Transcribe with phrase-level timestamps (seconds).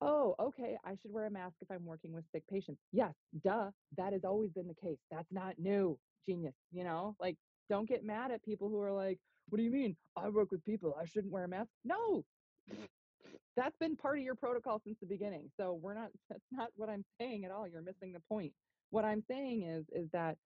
[0.00, 3.14] "Oh, okay, I should wear a mask if I'm working with sick patients." Yes,
[3.44, 4.98] duh, that has always been the case.
[5.10, 5.98] That's not new.
[6.26, 7.16] Genius, you know?
[7.20, 7.38] Like,
[7.70, 9.96] don't get mad at people who are like, "What do you mean?
[10.16, 12.24] I work with people, I shouldn't wear a mask." No!
[13.56, 15.50] That's been part of your protocol since the beginning.
[15.56, 17.66] So we're not that's not what I'm saying at all.
[17.68, 18.52] You're missing the point.
[18.90, 20.38] What I'm saying is is that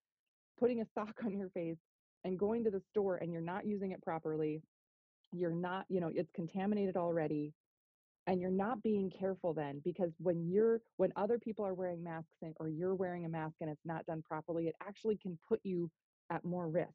[0.59, 1.77] putting a sock on your face
[2.23, 4.61] and going to the store and you're not using it properly,
[5.33, 7.53] you're not, you know, it's contaminated already
[8.27, 12.29] and you're not being careful then because when you're when other people are wearing masks
[12.41, 15.59] and, or you're wearing a mask and it's not done properly, it actually can put
[15.63, 15.89] you
[16.29, 16.89] at more risk.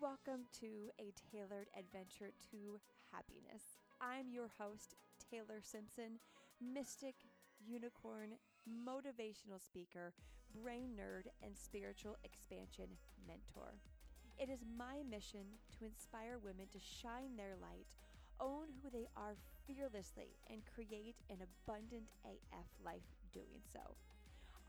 [0.00, 2.78] Welcome to a tailored adventure to
[3.12, 3.62] happiness.
[4.00, 4.94] I'm your host,
[5.30, 6.18] Taylor Simpson,
[6.60, 7.14] mystic,
[7.64, 8.34] unicorn,
[8.68, 10.12] motivational speaker,
[10.54, 13.74] brain nerd, and spiritual expansion mentor.
[14.38, 17.86] It is my mission to inspire women to shine their light,
[18.40, 19.36] own who they are
[19.66, 23.96] fearlessly, and create an abundant AF life doing so.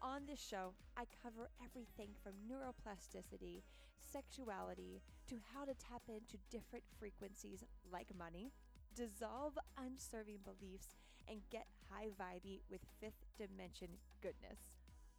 [0.02, 3.64] On this show, I cover everything from neuroplasticity,
[4.00, 8.52] sexuality, to how to tap into different frequencies like money,
[8.96, 10.96] dissolve unserving beliefs,
[11.28, 14.77] and get high vibey with fifth dimension goodness.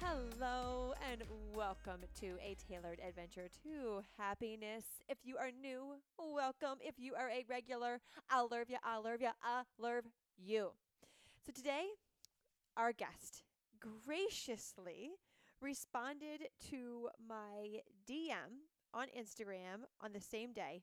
[0.00, 4.84] Hello, and welcome to a tailored adventure to happiness.
[5.08, 6.78] If you are new, welcome.
[6.80, 10.04] If you are a regular, I'll love you, I'll love you, I'll love
[10.36, 10.70] you.
[11.44, 11.86] So today,
[12.76, 13.42] our guest
[13.80, 15.10] graciously
[15.60, 20.82] responded to my DM on Instagram on the same day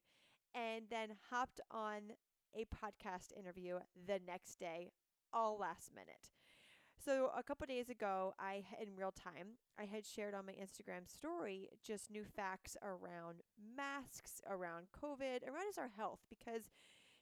[0.54, 2.14] and then hopped on
[2.54, 4.92] a podcast interview the next day,
[5.32, 6.35] all last minute.
[7.06, 11.08] So a couple days ago, I in real time, I had shared on my Instagram
[11.08, 13.44] story just new facts around
[13.78, 16.64] masks, around COVID, around just our health because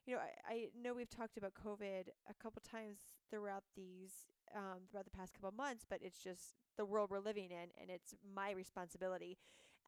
[0.05, 2.99] you know, I, I know we've talked about COVID a couple times
[3.29, 4.11] throughout these
[4.55, 7.89] um, throughout the past couple months, but it's just the world we're living in, and
[7.89, 9.38] it's my responsibility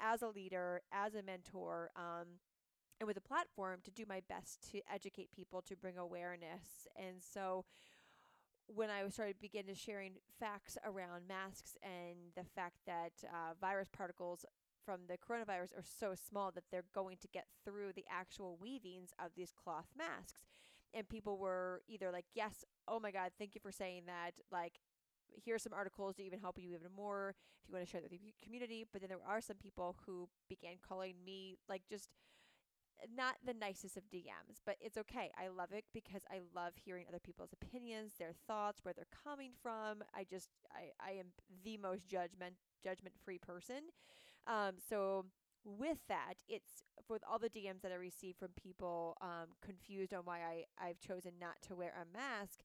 [0.01, 2.27] as a leader, as a mentor, um,
[2.99, 7.17] and with a platform to do my best to educate people, to bring awareness, and
[7.21, 7.63] so
[8.67, 13.89] when I started begin to sharing facts around masks and the fact that uh, virus
[13.95, 14.45] particles
[14.85, 19.13] from the coronavirus are so small that they're going to get through the actual weavings
[19.23, 20.41] of these cloth masks,
[20.93, 24.79] and people were either like, "Yes, oh my God, thank you for saying that," like.
[25.43, 28.11] Here's some articles to even help you even more if you want to share with
[28.11, 28.85] the community.
[28.89, 32.07] But then there are some people who began calling me like just
[33.15, 35.31] not the nicest of DMs, but it's okay.
[35.37, 39.51] I love it because I love hearing other people's opinions, their thoughts, where they're coming
[39.61, 40.03] from.
[40.13, 41.27] I just I, I am
[41.63, 43.91] the most judgment judgment free person.
[44.47, 45.25] Um, so
[45.63, 50.21] with that, it's with all the DMs that I receive from people um, confused on
[50.23, 52.61] why I, I've chosen not to wear a mask.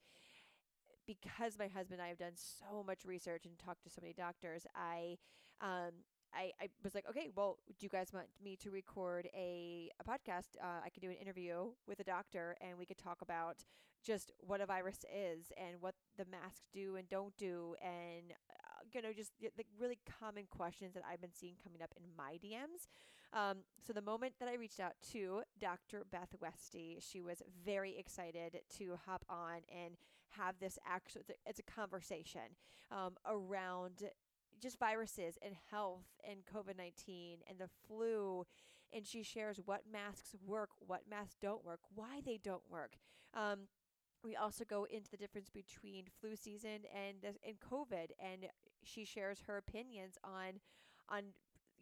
[1.06, 4.12] Because my husband and I have done so much research and talked to so many
[4.12, 5.16] doctors, I
[5.60, 6.04] um,
[6.34, 10.04] I, I was like, okay, well, do you guys want me to record a, a
[10.04, 10.56] podcast?
[10.62, 13.64] Uh, I could do an interview with a doctor and we could talk about
[14.04, 17.74] just what a virus is and what the masks do and don't do.
[17.82, 21.92] And, uh, you know, just the really common questions that I've been seeing coming up
[21.96, 22.88] in my DMs.
[23.32, 26.04] Um, so the moment that I reached out to Dr.
[26.10, 29.96] Beth Westie, she was very excited to hop on and
[30.30, 32.56] have this actual, it's a, it's a conversation
[32.90, 34.10] um, around
[34.60, 38.44] just viruses and health and COVID 19 and the flu.
[38.92, 42.94] And she shares what masks work, what masks don't work, why they don't work.
[43.34, 43.68] Um,
[44.24, 48.46] we also go into the difference between flu season and and COVID, and
[48.82, 50.60] she shares her opinions on
[51.08, 51.22] on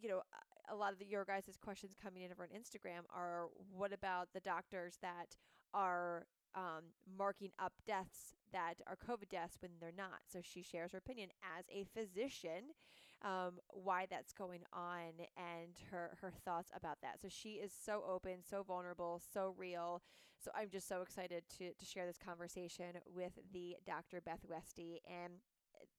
[0.00, 0.22] you know
[0.70, 4.28] a lot of the, your guys' questions coming in over on Instagram are what about
[4.34, 5.36] the doctors that
[5.75, 10.20] are um, marking up deaths that are COVID deaths when they're not.
[10.30, 12.74] So she shares her opinion as a physician,
[13.22, 17.20] um, why that's going on and her her thoughts about that.
[17.20, 20.02] So she is so open, so vulnerable, so real.
[20.38, 24.20] So I'm just so excited to to share this conversation with the Dr.
[24.20, 25.34] Beth Westie and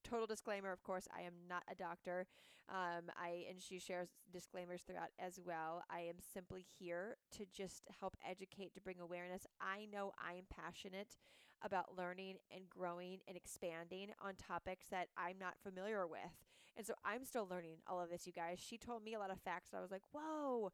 [0.04, 2.26] total disclaimer, of course, I am not a doctor.
[2.70, 5.84] Um, I and she shares disclaimers throughout as well.
[5.90, 9.48] I am simply here to just help educate, to bring awareness.
[9.60, 11.18] I know I am passionate
[11.64, 16.20] about learning and growing and expanding on topics that I'm not familiar with.
[16.78, 18.60] And so I'm still learning all of this, you guys.
[18.60, 19.72] She told me a lot of facts.
[19.76, 20.72] I was like, whoa,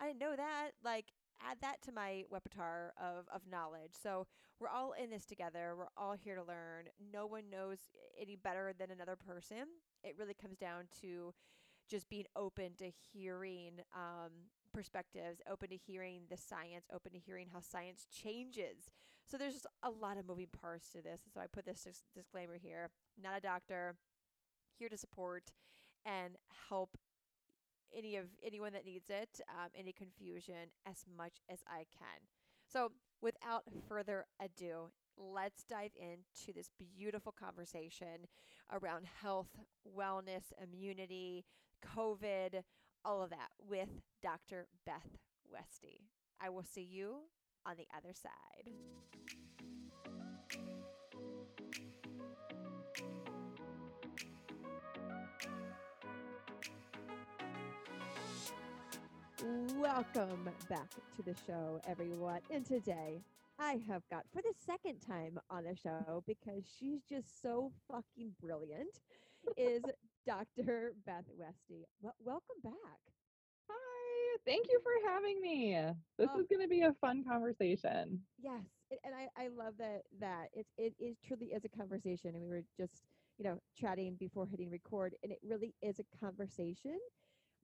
[0.00, 0.70] I didn't know that.
[0.84, 1.06] Like,
[1.40, 3.92] add that to my repertoire of, of knowledge.
[4.00, 4.26] So
[4.58, 5.74] we're all in this together.
[5.76, 6.86] We're all here to learn.
[7.12, 7.78] No one knows
[8.20, 9.66] any better than another person.
[10.02, 11.34] It really comes down to
[11.88, 14.30] just being open to hearing um,
[14.72, 18.90] perspectives, open to hearing the science, open to hearing how science changes.
[19.26, 21.20] So there's just a lot of moving parts to this.
[21.32, 22.90] So I put this dis- disclaimer here.
[23.20, 23.96] Not a doctor,
[24.78, 25.52] here to support
[26.04, 26.36] and
[26.68, 26.96] help
[27.96, 32.26] any of anyone that needs it, um, any confusion as much as I can.
[32.66, 38.26] So, without further ado, let's dive into this beautiful conversation
[38.72, 39.50] around health,
[39.96, 41.44] wellness, immunity,
[41.96, 42.62] COVID,
[43.04, 43.88] all of that with
[44.22, 44.66] Dr.
[44.84, 45.18] Beth
[45.52, 46.00] Westie.
[46.40, 47.28] I will see you
[47.66, 48.70] on the other side.
[59.76, 62.40] Welcome back to the show, everyone.
[62.50, 63.20] And today
[63.58, 68.32] I have got for the second time on the show because she's just so fucking
[68.40, 69.00] brilliant
[69.56, 69.82] is
[70.26, 70.94] Dr.
[71.06, 71.84] Beth Westie.
[72.00, 73.00] Well, welcome back.
[73.68, 74.03] Hi,
[74.44, 75.78] thank you for having me.
[76.18, 76.36] This Oh.
[76.36, 78.22] is going to be a fun conversation.
[78.40, 78.64] Yes,
[79.04, 82.48] and I, I love that that it it is truly is a conversation, and we
[82.48, 83.04] were just
[83.38, 86.98] you know chatting before hitting record, and it really is a conversation.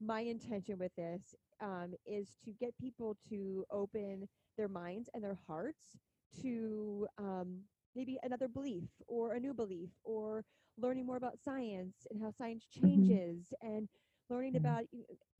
[0.01, 5.39] My intention with this um, is to get people to open their minds and their
[5.47, 5.97] hearts
[6.43, 7.61] to um,
[7.95, 10.45] maybe another belief or a new belief or
[10.79, 13.89] learning more about science and how science changes and
[14.31, 14.61] learning Yeah.
[14.61, 14.85] about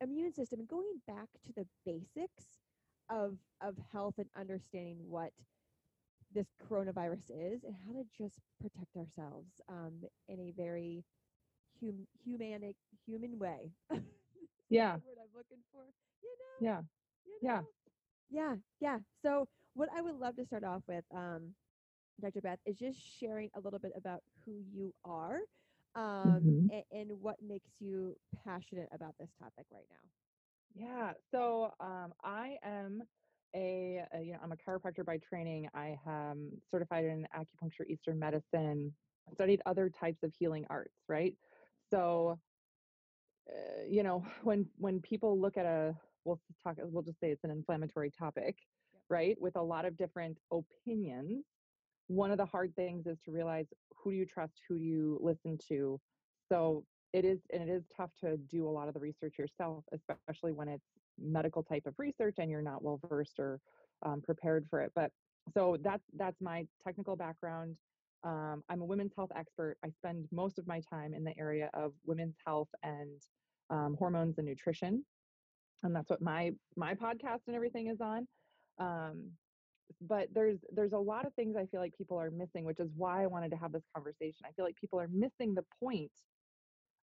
[0.01, 2.59] immune system and going back to the basics
[3.11, 5.33] of of health and understanding what
[6.33, 9.93] this coronavirus is and how to just protect ourselves um,
[10.29, 11.05] in a very
[11.81, 12.77] hum- humanic
[13.07, 13.71] human way.
[14.71, 15.83] Yeah, word I'm looking for.
[16.23, 16.81] You know, yeah,
[17.27, 17.61] you yeah.
[18.31, 18.99] Yeah, yeah.
[19.23, 21.55] So what I would love to start off with, um,
[22.21, 22.41] Dr.
[22.41, 25.41] Beth, is just sharing a little bit about who you are
[25.95, 26.71] um, Mhm.
[26.71, 30.11] a- and what makes you passionate about this topic right now.
[30.75, 31.15] Yeah.
[31.31, 33.03] So um, I am
[33.55, 35.69] a, a, you know, I'm a chiropractor by training.
[35.75, 38.97] I am certified in acupuncture, Eastern medicine,
[39.33, 41.37] studied other types of healing arts, right?
[41.93, 42.41] So,
[43.51, 47.45] uh, you know, when when people look at a, we'll talk, we'll just say it's
[47.45, 49.05] an inflammatory topic, Yep.
[49.09, 49.41] right?
[49.41, 51.45] With a lot of different opinions.
[52.11, 53.67] One of the hard things is to realize
[53.97, 56.01] who do you trust, who do you listen to.
[56.49, 59.85] So it is, and it is tough to do a lot of the research yourself,
[59.93, 60.85] especially when it's
[61.23, 63.61] medical type of research and you're not well versed or
[64.05, 64.91] um, prepared for it.
[64.97, 65.13] But
[65.55, 67.77] so that's that's my technical background.
[68.25, 69.77] Um, I'm a women's health expert.
[69.85, 73.23] I spend most of my time in the area of women's health and
[73.71, 75.05] um, hormones and nutrition,
[75.85, 78.27] and that's what my my podcast and everything is on.
[78.79, 79.31] Um,
[80.01, 82.89] but there's there's a lot of things I feel like people are missing, which is
[82.97, 84.47] why I wanted to have this conversation.
[84.47, 86.13] I feel like people are missing the point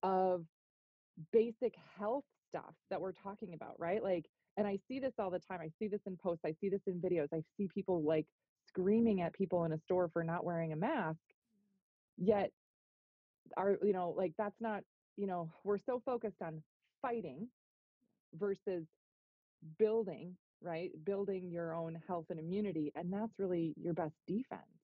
[0.04, 0.46] of
[1.32, 4.04] basic health stuff that we're talking about, right?
[4.04, 4.26] Like,
[4.58, 5.60] and I see this all the time.
[5.62, 7.28] I see this in posts, I see this in videos.
[7.34, 8.26] I see people like
[8.68, 11.20] screaming at people in a store for not wearing a mask.
[12.18, 12.52] Yet
[13.58, 14.84] are, you know, like that's not,
[15.18, 16.62] you know, we're so focused on
[17.02, 17.48] fighting
[18.38, 18.86] versus
[19.78, 20.92] building, right?
[21.04, 22.92] Building your own health and immunity.
[22.96, 24.82] And that's really your best defense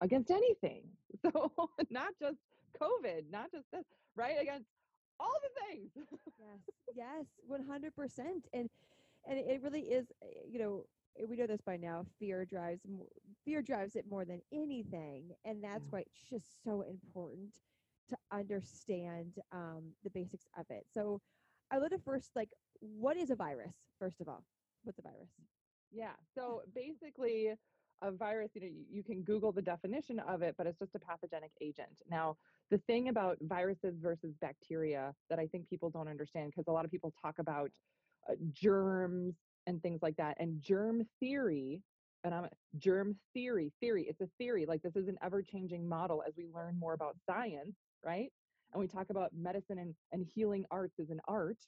[0.00, 0.84] against anything.
[1.22, 1.50] So
[1.90, 2.38] not just
[2.80, 3.84] COVID, not just this,
[4.16, 4.36] right?
[4.40, 4.68] Against
[5.18, 5.90] all the things.
[6.38, 6.60] Yes,
[6.94, 8.68] yes, one hundred percent, and
[9.26, 10.10] and it really is.
[10.22, 10.84] uh, You know,
[11.22, 12.04] uh, we know this by now.
[12.18, 12.82] Fear drives
[13.44, 15.90] fear drives it more than anything, and that's Yeah.
[15.90, 17.54] why it's just so important
[18.08, 20.84] to understand um, the basics of it.
[20.88, 21.20] So,
[21.70, 23.74] I would have first like, what is a virus?
[23.98, 24.44] First of all,
[24.88, 25.28] what's a virus?
[25.92, 26.14] Yeah.
[26.34, 27.52] So basically,
[28.02, 30.94] a virus, you know, you, you can Google the definition of it, but it's just
[30.94, 32.02] a pathogenic agent.
[32.10, 32.36] Now,
[32.70, 36.84] the thing about viruses versus bacteria that I think people don't understand, because a lot
[36.84, 37.70] of people talk about
[38.28, 39.34] uh, germs
[39.66, 41.82] and things like that, and germ theory.
[42.24, 44.06] And I'm germ theory, theory.
[44.08, 44.66] It's a theory.
[44.66, 48.30] Like this is an ever-changing model as we learn more about science, right?
[48.72, 51.58] And we talk about medicine and, and healing arts as an art,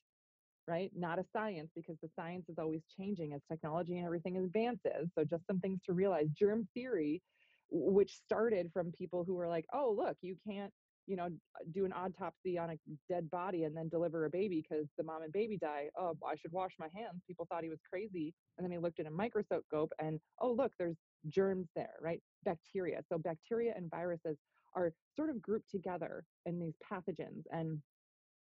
[0.67, 0.91] right?
[0.97, 5.11] Not a science because the science is always changing as technology and everything advances.
[5.17, 6.29] So just some things to realize.
[6.39, 7.23] Germ theory,
[7.71, 10.73] which started from people who were like, oh, look, you can't
[11.11, 11.29] you know,
[11.75, 15.23] do an autopsy on a dead body and then deliver a baby because the mom
[15.23, 15.89] and baby die.
[15.99, 17.21] Oh, I should wash my hands.
[17.27, 18.33] People thought he was crazy.
[18.57, 20.95] And then he looked at a microscope and, oh, look, there's
[21.29, 22.21] germs there, right?
[22.45, 23.03] Bacteria.
[23.09, 24.37] So bacteria and viruses
[24.75, 27.43] are sort of grouped together in these pathogens.
[27.51, 27.81] And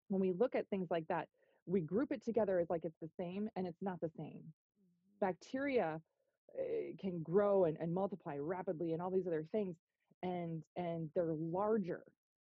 [0.09, 1.27] when we look at things like that,
[1.65, 4.41] we group it together as like it's the same, and it's not the same.
[5.21, 6.01] Bacteria
[6.57, 6.63] uh,
[6.99, 9.75] can grow and, and multiply rapidly and all these other things
[10.23, 12.03] and and they're larger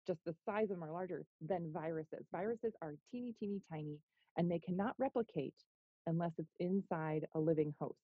[0.07, 2.25] just the size of them are larger than viruses.
[2.33, 3.99] Viruses are teeny teeny tiny
[4.37, 5.55] and they cannot replicate
[6.07, 7.97] unless it's inside a living host.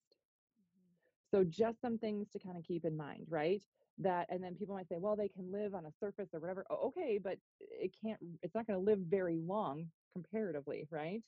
[1.31, 3.63] So just some things to kind of keep in mind right?
[3.99, 6.67] That and then people might say well they can live on a surface or whatever.
[6.71, 11.23] Okay but it can't it's not going to live very long comparatively right?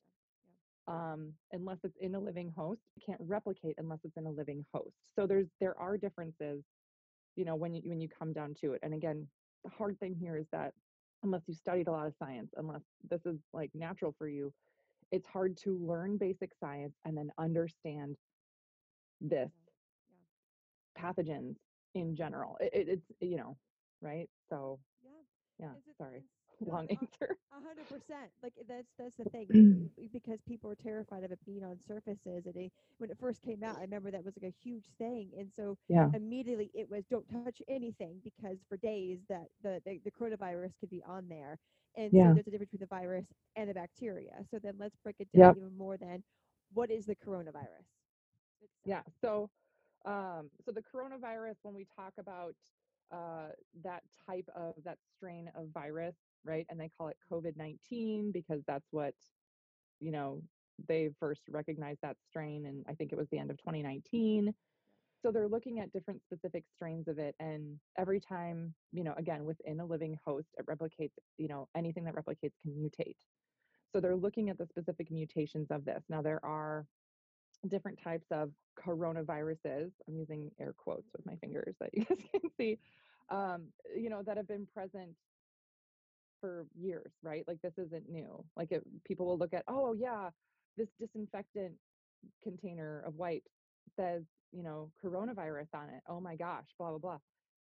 [0.88, 4.64] Um, unless it's in a living host it can't replicate unless it's in a living
[4.74, 4.96] host.
[5.16, 6.64] So there's there are differences
[7.36, 8.80] you know when you when you come down to it.
[8.82, 9.28] And again
[9.64, 10.74] the hard thing here is that
[11.24, 14.52] unless you studied a lot of science unless this is like natural for you
[15.12, 18.16] it's hard to learn basic science and then understand
[19.20, 19.52] this
[20.08, 20.16] Yeah.
[20.98, 21.56] pathogens
[21.94, 22.56] in general.
[22.60, 23.56] It, it, it's you know
[24.00, 24.28] right?
[24.50, 25.22] So Yeah.
[25.58, 26.22] yeah sorry
[26.60, 28.30] no, long a- answer A hundred percent.
[28.42, 29.48] Like that's that's the thing
[30.12, 32.46] because people were terrified of it being on surfaces.
[32.46, 35.30] And it, when it first came out, I remember that was like a huge thing.
[35.38, 39.98] And so yeah immediately it was don't touch anything because for days that the the,
[40.04, 41.58] the coronavirus could be on there.
[41.96, 42.26] And Yeah.
[42.26, 44.44] so there's a difference between the virus and the bacteria.
[44.50, 45.56] So then let's break it down Yep.
[45.56, 45.96] even more.
[45.96, 46.22] Then
[46.72, 47.88] what is the coronavirus?
[48.84, 49.02] Yeah.
[49.20, 49.50] So,
[50.04, 52.54] um, so the coronavirus, when we talk about
[53.12, 53.50] uh,
[53.82, 56.66] that type of that strain of virus, right?
[56.68, 59.14] And they call it COVID nineteen because that's what
[60.00, 60.42] you know
[60.86, 64.54] they first recognized that strain, and I think it was the end of 2019.
[65.20, 69.44] So they're looking at different specific strains of it, and every time, you know, again
[69.44, 71.12] within a living host, it replicates.
[71.38, 73.16] You know, anything that replicates can mutate.
[73.92, 76.04] So they're looking at the specific mutations of this.
[76.08, 76.86] Now there are
[77.66, 79.90] different types of coronaviruses.
[80.06, 82.78] I'm using air quotes with my fingers that you guys can see.
[83.30, 83.64] Um,
[83.96, 85.16] you know, that have been present
[86.40, 87.44] for years, right?
[87.46, 88.44] Like this isn't new.
[88.56, 90.30] Like it, people will look at, oh yeah,
[90.76, 91.74] this disinfectant
[92.42, 93.50] container of wipes
[93.96, 96.02] says, you know, coronavirus on it.
[96.08, 97.18] Oh my gosh, blah blah blah.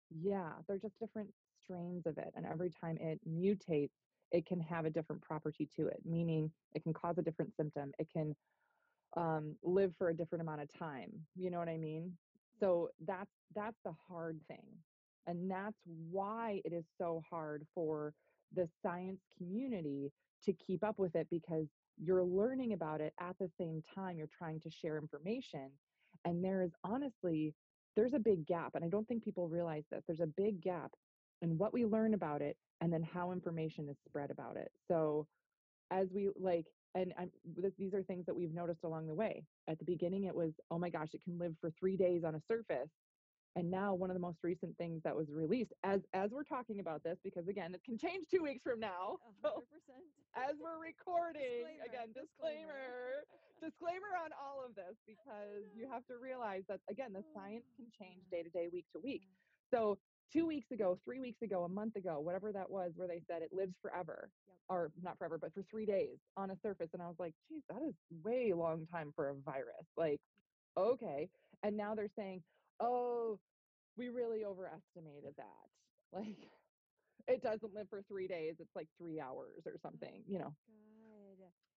[0.09, 1.29] Yeah, they're just different
[1.63, 3.89] strains of it, and every time it mutates,
[4.31, 5.99] it can have a different property to it.
[6.05, 7.91] Meaning, it can cause a different symptom.
[7.99, 8.35] It can
[9.17, 11.11] um, live for a different amount of time.
[11.35, 12.13] You know what I mean?
[12.59, 14.65] So that's that's the hard thing,
[15.27, 15.79] and that's
[16.11, 18.13] why it is so hard for
[18.53, 20.11] the science community
[20.43, 24.27] to keep up with it because you're learning about it at the same time you're
[24.37, 25.69] trying to share information,
[26.25, 27.53] and there is honestly
[27.95, 30.03] there's a big gap, and I don't think people realize this.
[30.05, 30.91] There's a big gap
[31.41, 34.69] in what we learn about it and then how information is spread about it.
[34.89, 35.27] So
[35.91, 37.29] as we like and I'm,
[37.77, 40.79] these are things that we've noticed along the way at the beginning it was oh
[40.79, 42.89] my gosh it can live for three days on a surface
[43.55, 46.79] and now one of the most recent things that was released as as we're talking
[46.79, 49.63] about this because again it can change two weeks from now so
[50.35, 53.23] as we're recording Disclaimer, again disclaimer.
[53.61, 57.65] disclaimer disclaimer on all of this because you have to realize that again the science
[57.75, 59.23] can change day to day week to week.
[59.71, 59.97] So
[60.31, 63.41] two weeks ago three weeks ago a month ago whatever that was where they said
[63.41, 64.57] it lives forever Yep.
[64.69, 67.61] or not forever but for three days on a surface and i was like geez
[67.69, 67.93] that is
[68.23, 69.85] way long time for a virus.
[69.95, 70.19] Like
[70.77, 71.29] okay.
[71.63, 72.41] And now they're saying
[72.79, 73.39] oh
[73.97, 75.69] we really overestimated that.
[76.13, 76.49] Like
[77.27, 80.53] it doesn't live for three days it's like three hours or something you know?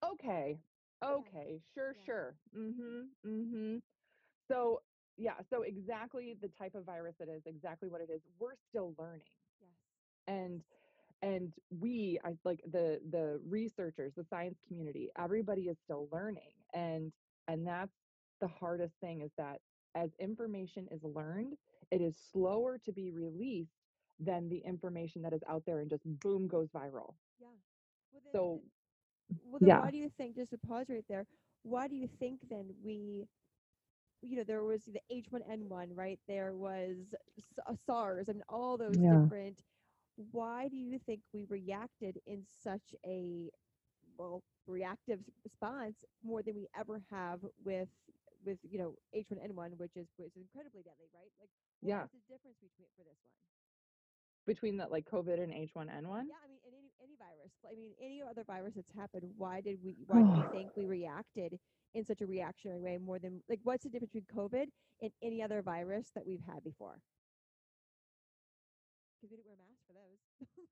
[0.03, 0.13] God.
[0.13, 0.59] okay
[1.05, 2.05] okay sure Yeah.
[2.05, 2.35] sure.
[2.57, 3.77] Mm-hmm mm-hmm.
[4.51, 4.81] So
[5.17, 8.95] yeah so exactly the type of virus it is exactly what it is we're still
[8.99, 9.33] learning.
[9.61, 9.71] Yes.
[10.29, 10.63] and
[11.23, 16.53] and we i like the the researchers the science community everybody is still learning.
[16.75, 17.13] And
[17.49, 17.93] and that's
[18.41, 19.59] the hardest thing is that
[19.95, 21.55] as information is learned
[21.91, 23.81] it is slower to be released
[24.21, 27.49] than the information that is out there and just boom goes viral Yeah.
[28.13, 28.63] Well, then, so
[29.45, 29.83] well, yeah.
[29.83, 30.37] why do you think?
[30.37, 31.27] Just to pause right there.
[31.63, 33.27] Why do you think then we,
[34.23, 36.19] you know, there was the H1N1, right?
[36.29, 37.15] There was
[37.67, 38.29] uh, SARS.
[38.29, 39.11] I mean, all those Yeah.
[39.11, 39.63] different.
[40.33, 43.51] Why do you think we reacted in such a
[44.19, 47.89] well reactive response more than we ever have with
[48.49, 51.33] with you know H1N1, which is which is incredibly deadly, right?
[51.39, 51.51] Like,
[51.83, 52.03] Yeah.
[52.09, 53.37] was the difference between for this one?
[54.47, 57.53] between that like covid and h1n1 Yeah, I mean, in any any virus.
[57.71, 59.35] I mean, any other virus that's happened.
[59.37, 59.97] Why did we?
[60.07, 61.61] Why do you think we reacted
[61.95, 63.61] in such a reactionary way more than like?
[63.63, 64.67] What's the difference between COVID
[65.03, 67.03] and any other virus that we've had before?
[69.21, 69.68] Because we didn't wear masks.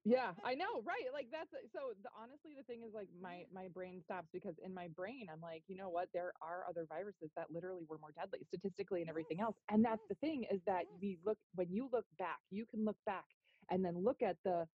[0.06, 1.12] Yeah, I know, right?
[1.12, 4.74] Like that's so the honestly the thing is like my my brain stops because in
[4.74, 6.10] my brain I'm like, you know what?
[6.14, 9.58] There are other viruses that literally were more deadly statistically and everything else.
[9.68, 12.98] And that's the thing is that we look when you look back, you can look
[13.06, 13.26] back
[13.70, 14.68] and then look at the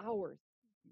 [0.00, 0.40] hours,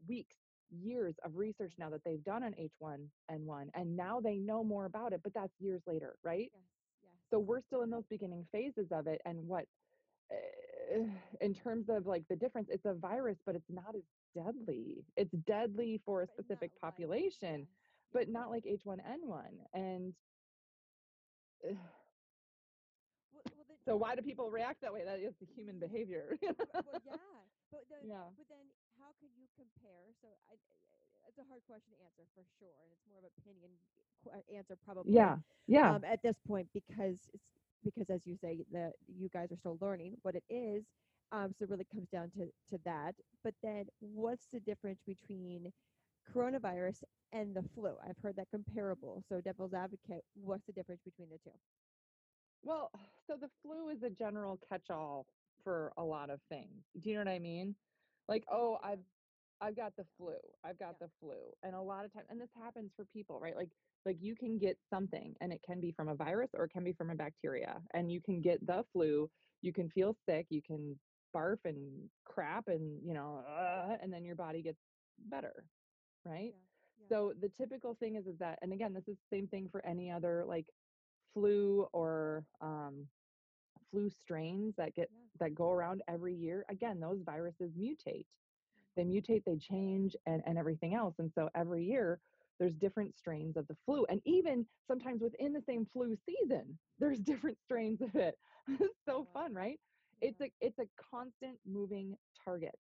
[0.09, 0.37] weeks,
[0.71, 5.15] years of research now that they've done on H1N1 and now they know more about
[5.15, 6.53] it, but that's years later, right?
[6.55, 6.63] Yes,
[7.03, 7.13] yes.
[7.31, 9.67] So we're still in those beginning phases of it and what
[10.33, 10.37] uh,
[11.41, 14.03] in terms of like the difference, it's a virus, but it's not as
[14.35, 15.05] deadly.
[15.17, 17.69] It's deadly for a specific like population, yes,
[18.12, 19.50] but not like H1N1.
[19.73, 20.14] And
[21.64, 21.75] uh,
[23.33, 25.03] Well, well then, so why do people react that way?
[25.05, 26.38] That is the human behavior.
[26.43, 26.55] well,
[27.05, 27.41] yeah.
[27.71, 28.26] But then, yeah.
[28.38, 28.64] but then,
[29.00, 30.14] how could you compare?
[30.23, 30.55] So, I,
[31.26, 33.71] it's a hard question to answer for sure, and it's more of an opinion
[34.31, 35.12] uh, answer probably.
[35.12, 35.37] Yeah.
[35.67, 35.97] Yeah.
[35.97, 37.50] um, at this point because it's
[37.85, 40.85] because as you say that you guys are still learning what it is
[41.33, 43.14] um, so it really comes down to to that
[43.45, 45.73] but then what's the difference between
[46.35, 51.31] coronavirus and the flu i've heard that comparable so devil's advocate what's the difference between
[51.31, 51.57] the two
[52.62, 52.91] Well,
[53.26, 55.26] so the flu is a general catch-all
[55.62, 56.85] for a lot of things.
[57.00, 57.76] Do you know what I mean?
[58.29, 59.05] Like, oh, I've
[59.61, 60.37] I've got the flu.
[60.64, 61.07] I've got Yeah.
[61.07, 61.53] the flu.
[61.62, 63.57] And a lot of times and this happens for people, right?
[63.57, 63.71] Like
[64.07, 66.85] like you can get something and it can be from a virus or it can
[66.85, 69.31] be from a bacteria and you can get the flu,
[69.63, 70.99] you can feel sick, you can
[71.35, 74.81] barf and crap and, you know, uh, and then your body gets
[75.31, 75.65] better,
[76.25, 76.55] right?
[76.55, 79.49] yeah yeah So the typical thing is is that and again, this is the same
[79.49, 80.67] thing for any other like
[81.35, 83.07] flu or um
[83.91, 86.65] flu strains that get yeah that go around every year.
[86.71, 88.27] Again, those viruses mutate
[88.97, 91.15] they mutate, they change, and, and everything else.
[91.19, 92.21] And so every year
[92.59, 94.05] there's different strains of the flu.
[94.07, 98.37] And even sometimes within the same flu season, there's different strains of it.
[98.81, 99.79] it's so wow fun, right?
[100.21, 102.75] yeah It's a it's a constant moving target.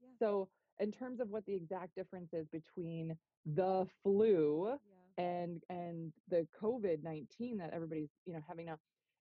[0.00, 0.48] yeah So
[0.80, 6.46] in terms of what the exact difference is between the flu yeah and and the
[6.60, 8.78] COVID-19 that everybody's, you know, having now,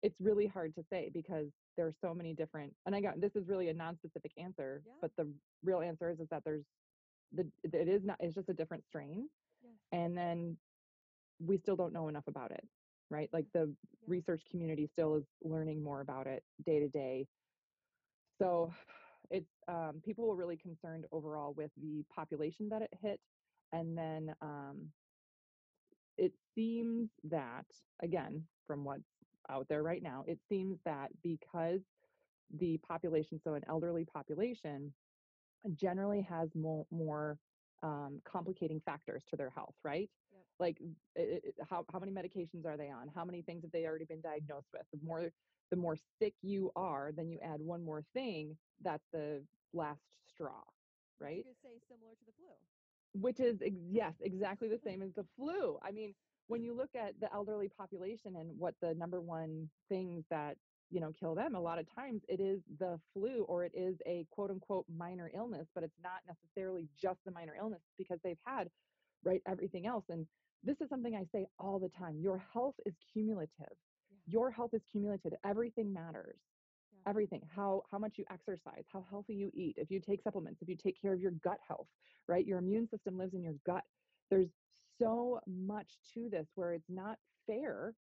[0.03, 3.35] it's really hard to say because there are so many different and I got this
[3.35, 5.27] is really a non-specific answer, yeah but the
[5.63, 6.65] real answer is is that there's
[7.33, 9.27] the it is not it's just a different strain
[9.91, 10.57] and then
[11.39, 12.63] we still don't know enough about it,
[13.09, 13.29] right?
[13.33, 13.73] Like the yeah
[14.07, 17.27] research community still is learning more about it day to day.
[18.41, 18.73] So
[19.29, 23.19] it's um, people were really concerned overall with the population that it hit,
[23.71, 24.91] and then um,
[26.17, 27.65] it seems that
[28.01, 29.03] again from what's
[29.49, 31.81] out there right now, it seems that because
[32.51, 34.93] the population, so an elderly population,
[35.75, 37.37] generally has more more
[37.83, 40.11] um, complicating factors to their health, right?
[40.31, 43.09] yep Like i i i- how how many medications are they on?
[43.09, 44.87] How many things have they already been diagnosed with?
[44.91, 45.31] The more
[45.71, 48.59] the more sick you are, then you add one more thing.
[48.81, 50.63] That's the last straw,
[51.19, 51.45] right?
[51.47, 52.55] you say similar to the flu
[53.13, 55.79] Which is ex- yes, exactly the same as the flu.
[55.81, 56.15] I mean,
[56.47, 60.57] when you look at the elderly population and what the number one things that
[60.91, 63.97] you know kill them, a lot of times it is the flu or it is
[64.07, 68.37] a quote unquote minor illness, but it's not necessarily just the minor illness because they've
[68.45, 68.69] had
[69.23, 70.05] right everything else.
[70.09, 70.27] And
[70.63, 72.19] this is something I say all the time.
[72.19, 73.77] Your health is cumulative.
[74.11, 75.33] yeah Your health is cumulative.
[75.45, 76.39] Everything matters
[76.93, 80.61] yeah everything how how much you exercise how healthy you eat if you take supplements
[80.61, 81.87] if you take care of your gut health
[82.27, 83.83] right your immune system lives in your gut
[84.29, 84.49] there's
[84.99, 87.93] so much to this where it's not fair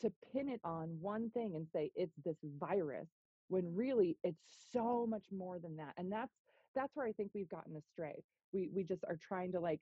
[0.00, 3.08] to pin it on one thing and say it's this virus
[3.48, 6.32] when really it's so much more than that and that's
[6.74, 9.80] that's where i think we've gotten astray we we just are trying to like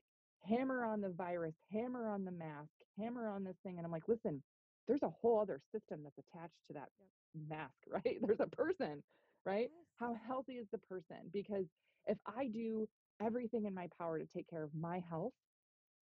[0.49, 4.09] hammer on the virus hammer on the mask hammer on this thing and i'm like
[4.09, 4.42] listen
[4.88, 7.09] there's a whole other system that's attached to that yep
[7.49, 8.18] mask, right?
[8.23, 9.03] There's a person,
[9.46, 9.70] right?
[9.70, 11.16] yes How healthy is the person?
[11.33, 11.66] Because
[12.07, 12.88] if I do
[13.23, 15.33] everything in my power to take care of my health,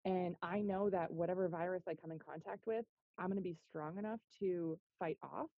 [0.05, 2.85] and I know that whatever virus I come in contact with,
[3.19, 5.49] I'm going to be strong enough to fight off,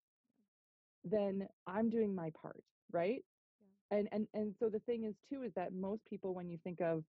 [1.05, 3.23] then I'm doing my part, right?
[3.61, 6.59] yeah And and and so the thing is too is that most people when you
[6.63, 7.05] think of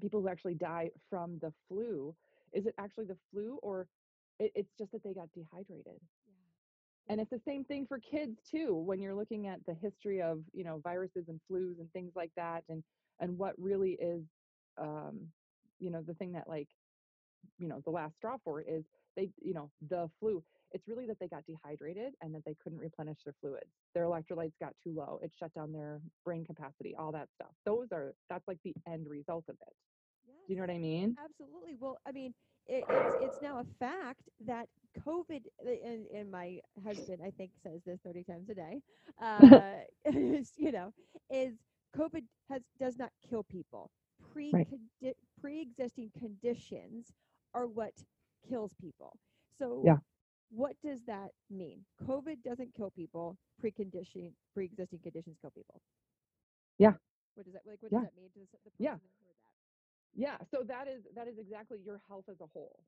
[0.00, 2.14] people who actually die from the flu,
[2.52, 3.86] is it actually the flu or
[4.38, 6.00] it, it's just that they got dehydrated?
[6.26, 6.50] yeah
[7.08, 10.40] and it's the same thing for kids too when you're looking at the history of
[10.52, 12.82] you know viruses and flus and things like that and
[13.20, 14.22] and what really is
[14.78, 15.20] um
[15.78, 16.68] you know the thing that like
[17.58, 18.84] you know the last straw for is
[19.18, 22.80] they you know the flu it's really that they got dehydrated and that they couldn't
[22.80, 27.12] replenish their fluids their electrolytes got too low it shut down their brain capacity all
[27.12, 29.74] that stuff those are that's like the end result of it
[30.46, 31.76] do you know what i mean Absolutely.
[31.78, 32.34] Well, I mean,
[32.66, 34.68] it, it's it's now a fact that
[35.06, 35.42] COVID,
[35.84, 38.82] and, and my husband, I think, says this 30 times a day,
[39.22, 40.92] uh, is, you know,
[41.30, 41.54] is
[41.96, 43.90] COVID has does not kill people.
[44.32, 44.68] Pre Right.
[45.40, 47.12] pre-existing conditions
[47.54, 47.92] are what
[48.48, 49.18] kills people.
[49.58, 49.98] So Yeah.
[50.50, 51.84] what does that mean?
[52.06, 53.36] COVID doesn't kill people.
[53.62, 55.80] Preconditioning pre-existing conditions kill people.
[56.78, 56.94] Yeah.
[57.34, 57.82] What does that like?
[57.82, 58.00] What Yeah.
[58.00, 58.96] does that mean to the, s- the person Yeah.
[60.14, 62.80] Yeah, so that is that is exactly your health as a whole,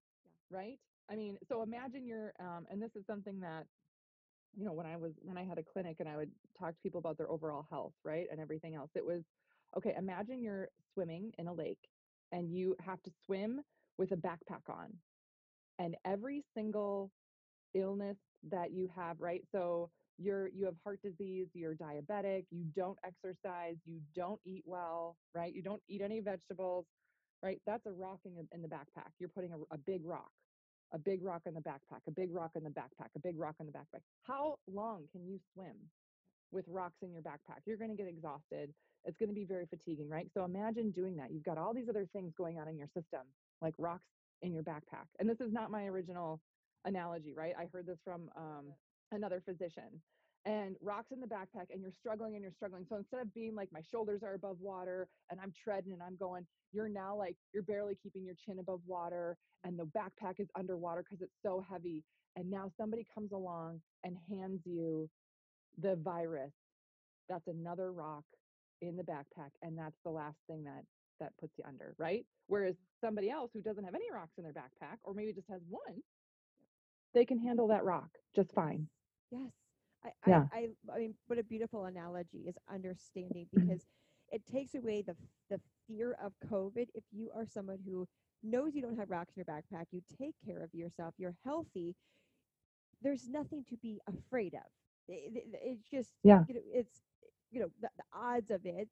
[0.50, 0.78] right?
[1.10, 3.66] I mean, so imagine you're, um, and this is something that,
[4.56, 6.82] you know, when I was when I had a clinic and I would talk to
[6.82, 8.90] people about their overall health, right, and everything else.
[8.96, 9.24] It was,
[9.76, 11.88] okay, imagine you're swimming in a lake
[12.32, 13.62] and you have to swim
[13.98, 14.94] with a backpack on,
[15.80, 17.12] and every single
[17.74, 19.46] illness that you have, right?
[19.52, 25.18] So you're you have heart disease, you're diabetic, you don't exercise, you don't eat well,
[25.34, 25.54] right?
[25.54, 26.86] You don't eat any vegetables,
[27.42, 27.62] right?
[27.66, 29.12] That's a rock in, the- in the backpack.
[29.18, 30.32] You're putting a, a big rock,
[30.92, 33.56] a big rock in the backpack, a big rock in the backpack, a big rock
[33.60, 34.02] in the backpack.
[34.22, 35.92] How long can you swim
[36.52, 37.62] with rocks in your backpack?
[37.66, 38.74] You're going to get exhausted.
[39.04, 40.30] It's going to be very fatiguing, right?
[40.34, 41.32] So imagine doing that.
[41.32, 44.08] You've got all these other things going on in your system, like rocks
[44.42, 45.06] in your backpack.
[45.18, 46.40] And this is not my original
[46.84, 47.52] analogy, right?
[47.58, 48.72] I heard this from um,
[49.12, 50.00] another physician.
[50.46, 52.86] And rocks in the backpack, and you're struggling and you're struggling.
[52.88, 56.16] So instead of being like my shoulders are above water and I'm treading and I'm
[56.16, 60.48] going, you're now like you're barely keeping your chin above water, and the backpack is
[60.58, 62.02] underwater because it's so heavy.
[62.36, 65.10] And now somebody comes along and hands you
[65.82, 66.52] the virus.
[67.28, 68.24] That's another rock
[68.80, 70.84] in the backpack, and that's the last thing that
[71.20, 72.26] that puts you under, right?
[72.48, 75.62] Whereas somebody else who doesn't have any rocks in their backpack, or maybe just has
[75.68, 76.02] one,
[77.14, 78.88] they can handle that rock just fine.
[79.30, 79.52] Yes.
[80.04, 80.44] I, Yeah.
[80.52, 83.68] I, I, I mean, what a beautiful analogy is understanding mm-hmm.
[83.68, 83.86] because
[84.32, 85.16] it takes away the,
[85.50, 86.88] the fear of COVID.
[86.94, 88.06] If you are someone who
[88.42, 91.94] knows you don't have rocks in your backpack, you take care of yourself, you're healthy,
[93.02, 94.60] there's nothing to be afraid of.
[95.08, 96.44] It, it- it's just, Yeah.
[96.48, 97.02] you know, it's,
[97.50, 98.88] you know, the, the odds of it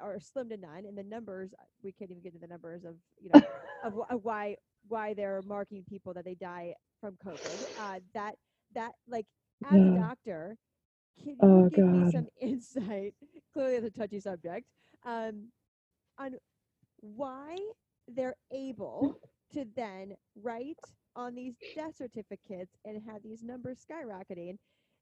[0.00, 0.84] are slim to none.
[0.86, 3.40] And the numbers, uh, we can't even get to the numbers of, you know,
[3.82, 4.56] of, of why,
[4.88, 7.64] why they're marking people that they die from COVID.
[7.76, 8.36] Uh, that,
[8.74, 9.26] that like,
[9.64, 10.56] as a doctor,
[11.22, 13.14] can you Oh, give me some insight?
[13.52, 14.66] Clearly, it's a touchy subject.
[15.04, 15.48] Um,
[16.18, 16.36] on
[17.00, 17.58] why
[18.08, 19.16] they're able
[19.52, 20.78] to then write
[21.16, 24.58] on these death certificates and have these numbers skyrocketing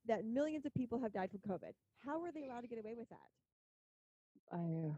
[0.07, 1.73] that millions of people have died from COVID.
[2.05, 3.19] How are they allowed to get away with that?
[4.53, 4.97] I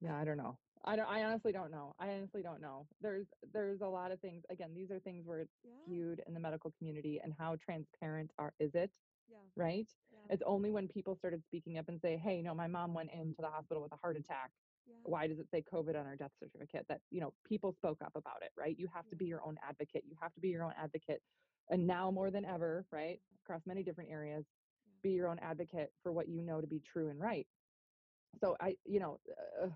[0.00, 0.58] yeah, I don't know.
[0.84, 1.94] I don't I honestly don't know.
[1.98, 2.86] I honestly don't know.
[3.00, 4.44] There's there's a lot of things.
[4.50, 8.32] Again, these are things where it's Yeah, skewed in the medical community and how transparent
[8.38, 8.92] are is it,
[9.28, 9.88] yeah, right?
[10.12, 13.10] yeah, It's only when people started speaking up and say, "Hey, no, my mom went
[13.12, 14.52] into the hospital with a heart attack.
[14.86, 14.94] yeah.
[15.04, 18.16] Why does it say COVID on her death certificate?" That, you know, people spoke up
[18.16, 18.76] about it, right?
[18.78, 20.04] You have to be your own advocate.
[20.06, 21.22] You have to be your own advocate.
[21.70, 23.20] And now more than ever, right?
[23.44, 24.44] Across many different areas,
[25.02, 27.46] be your own advocate for what you know to be true and right.
[28.40, 29.18] So I, you know,
[29.62, 29.68] uh,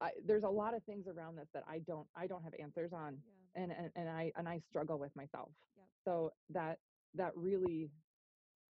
[0.00, 2.92] I, there's a lot of things around this that I don't I don't have answers
[2.92, 3.18] on
[3.56, 3.62] yeah.
[3.62, 5.50] and and, and I and I struggle with myself.
[6.04, 6.78] So that
[7.14, 7.90] that really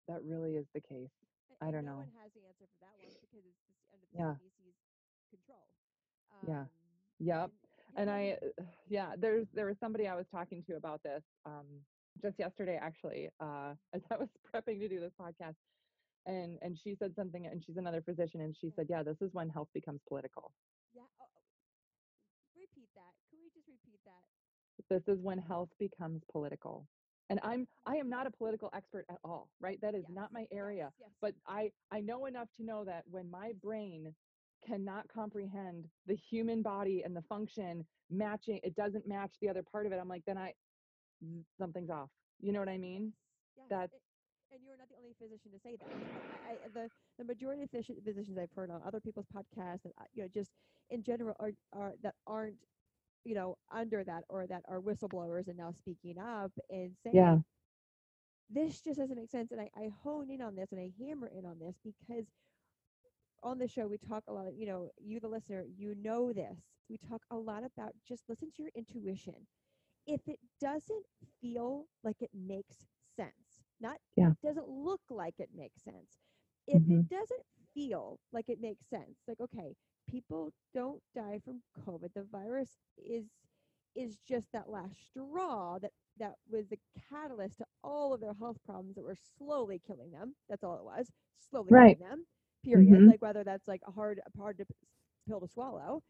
[0.07, 1.09] that really is the case.
[1.61, 1.97] I and don't no know.
[1.97, 4.35] one has the answer for that one because it's just under the Yeah.
[5.29, 5.67] Control.
[6.47, 6.61] Yeah.
[6.61, 6.67] Um,
[7.19, 7.51] Yep.
[7.95, 11.23] And people- I uh, yeah, there's there was somebody I was talking to about this
[11.45, 11.65] um
[12.21, 15.55] just yesterday actually uh as I was prepping to do this podcast
[16.25, 19.29] and and she said something and she's another physician and she said, "Yeah, this is
[19.33, 20.53] when health becomes political."
[20.93, 21.01] Yeah.
[21.21, 21.41] Oh, oh,
[22.55, 23.13] repeat that.
[23.29, 24.23] Could we just repeat that?
[24.89, 26.85] this is when health becomes political
[27.29, 30.45] and i'm i am not a political expert at all right that is not my
[30.51, 31.07] area Yes.
[31.07, 31.09] yes.
[31.21, 34.13] but i i know enough to know that when my brain
[34.67, 39.85] cannot comprehend the human body and the function matching it doesn't match the other part
[39.85, 40.51] of it i'm like then i
[41.57, 42.09] something's off
[42.41, 43.13] you know what i mean
[43.55, 43.89] Yes, that's-
[44.53, 45.97] and you're not the only physician to say that.
[46.45, 50.23] I, the the majority of physicians I've heard on other people's podcasts, and uh, you
[50.23, 50.51] know, just
[50.89, 52.57] in general, are are that aren't
[53.25, 57.39] you know under that or that are whistleblowers and now speaking up and saying Yeah.
[58.49, 59.51] this just doesn't make sense.
[59.51, 62.25] And I, I hone in on this and I hammer in on this because
[63.43, 66.31] on the show we talk a lot of you know you the listener you know
[66.33, 69.47] this we talk a lot about just listen to your intuition
[70.07, 71.05] if it doesn't
[71.41, 72.92] feel like it makes sense
[73.83, 74.33] not Yeah.
[74.43, 76.19] doesn't look like it makes sense
[76.67, 77.09] if Mhm.
[77.09, 77.43] it doesn't
[77.75, 79.75] feel like it makes sense like okay
[80.09, 83.25] people don't die from covid the virus is
[83.95, 88.57] is just that last straw that that was the catalyst to all of their health
[88.65, 91.99] problems that were slowly killing them that's all it was slowly Right.
[91.99, 92.25] killing them
[92.65, 93.07] period Mhm.
[93.07, 94.65] like whether that's like a hard a hard to,
[95.27, 96.01] pill to swallow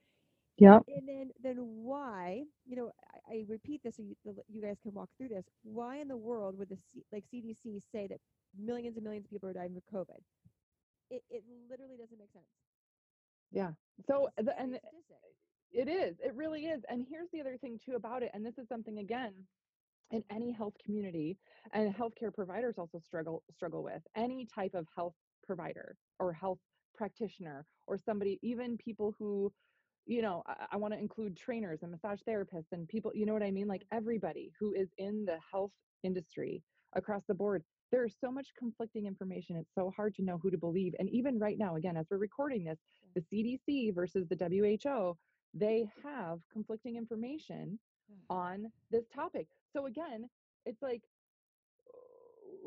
[0.59, 2.91] yep and then then why you know
[3.29, 6.07] I, I repeat this so you, the, you guys can walk through this why in
[6.09, 8.19] the world would the C, like cdc say that
[8.59, 10.21] millions and millions of people are dying from covid
[11.11, 12.45] it, it literally doesn't make sense
[13.51, 13.71] Yeah.
[14.07, 14.79] So It's the, and.
[15.71, 16.17] It is.
[16.23, 16.83] It really is.
[16.89, 18.31] And here's the other thing too about it.
[18.33, 19.33] And this is something again
[20.11, 21.37] in any health community
[21.73, 26.59] and healthcare providers also struggle struggle with any type of health provider or health
[26.95, 29.51] practitioner or somebody even people who
[30.05, 33.33] you know i, I want to include trainers and massage therapists and people you know
[33.33, 33.67] what i mean?
[33.67, 35.71] Like everybody who is in the health
[36.03, 36.61] industry
[36.93, 40.57] across the board there's so much conflicting information it's so hard to know who to
[40.57, 42.79] believe and even right now again as we're recording this
[43.15, 45.15] the cdc versus the who
[45.53, 47.77] they have conflicting information
[48.09, 48.35] hmm.
[48.35, 49.47] on this topic.
[49.71, 50.29] So again,
[50.65, 51.01] it's like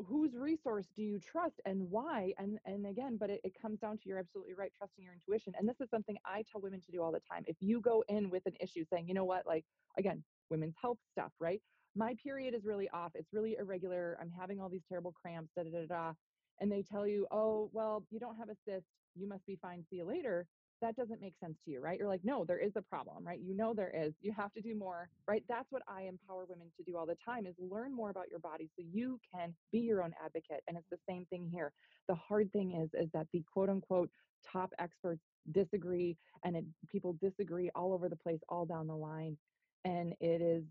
[0.05, 2.33] whose resource do you trust and why?
[2.37, 5.53] And and again, but it, it comes down to you're absolutely right, trusting your intuition.
[5.57, 7.43] And this is something I tell women to do all the time.
[7.47, 9.65] If you go in with an issue saying, you know what, like
[9.97, 11.61] again, women's health stuff, right?
[11.95, 13.13] My period is really off.
[13.15, 14.17] It's really irregular.
[14.21, 16.13] I'm having all these terrible cramps, da da da da.
[16.59, 18.87] And they tell you, oh, well, you don't have a cyst.
[19.15, 19.83] You must be fine.
[19.89, 20.47] See you later
[20.81, 21.97] that doesn't make sense to you, right?
[21.99, 23.39] You're like, no, there is a problem, right?
[23.39, 24.13] You know there is.
[24.21, 25.43] You have to do more, right?
[25.49, 28.39] That's what I empower women to do all the time is learn more about your
[28.39, 30.63] body so you can be your own advocate.
[30.67, 31.73] And it's the same thing here.
[32.07, 34.11] The hard thing is is that the quote unquote
[34.51, 39.37] top experts disagree and it, people disagree all over the place all down the line
[39.85, 40.63] and it is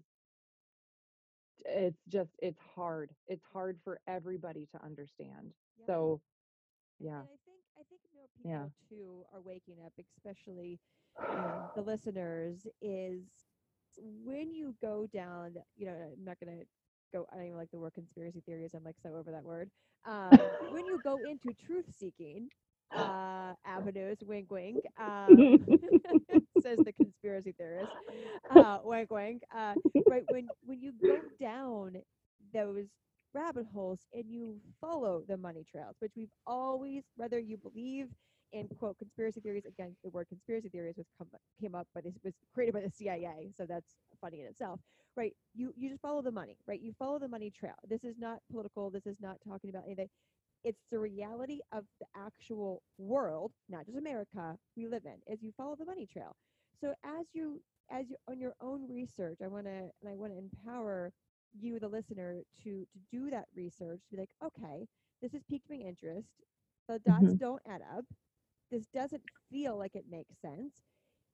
[1.64, 3.10] it's just it's hard.
[3.28, 5.52] It's hard for everybody to understand.
[5.78, 5.86] Yeah.
[5.86, 6.20] So
[6.98, 7.20] yeah.
[7.20, 8.00] And I think I think
[8.36, 8.88] people Yeah.
[8.88, 10.78] too are waking up, especially
[11.32, 13.24] um, the listeners, is
[13.98, 15.54] when you go down.
[15.76, 16.62] You know, I'm not gonna
[17.12, 17.26] go.
[17.32, 18.74] I don't even like the word conspiracy theories.
[18.74, 19.70] I'm like so over that word.
[20.06, 22.48] Um, when you go into truth seeking
[22.94, 24.82] uh, avenues, wink, wink.
[24.98, 25.50] Um,
[26.62, 27.92] says the conspiracy theorist.
[28.50, 29.42] Uh, wink, wink.
[29.54, 31.96] Uh, right when when you go down
[32.52, 32.86] those
[33.36, 38.08] rabbit holes and you follow the money trails, which we've always, whether you believe
[38.52, 41.28] in quote conspiracy theories, again, the word conspiracy theories was come,
[41.60, 44.80] came up, but it was created by the CIA, so that's funny in itself,
[45.16, 45.34] right?
[45.54, 46.80] You you just follow the money, right?
[46.80, 47.74] You follow the money trail.
[47.88, 48.90] This is not political.
[48.90, 50.08] This is not talking about anything.
[50.64, 55.32] It's the reality of the actual world, not just America we live in.
[55.32, 56.34] Is you follow the money trail.
[56.80, 59.70] So as you as you on your own research, I want to
[60.00, 61.12] and I want to empower
[61.60, 64.00] you, the listener, to to do that research.
[64.04, 64.86] To be like, okay,
[65.22, 66.28] this has piqued my interest.
[66.88, 67.38] The dots Mhm.
[67.38, 68.04] don't add up.
[68.70, 70.82] This doesn't feel like it makes sense.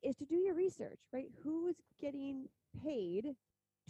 [0.02, 1.28] Is to do your research, right?
[1.42, 2.48] Who's getting
[2.82, 3.36] paid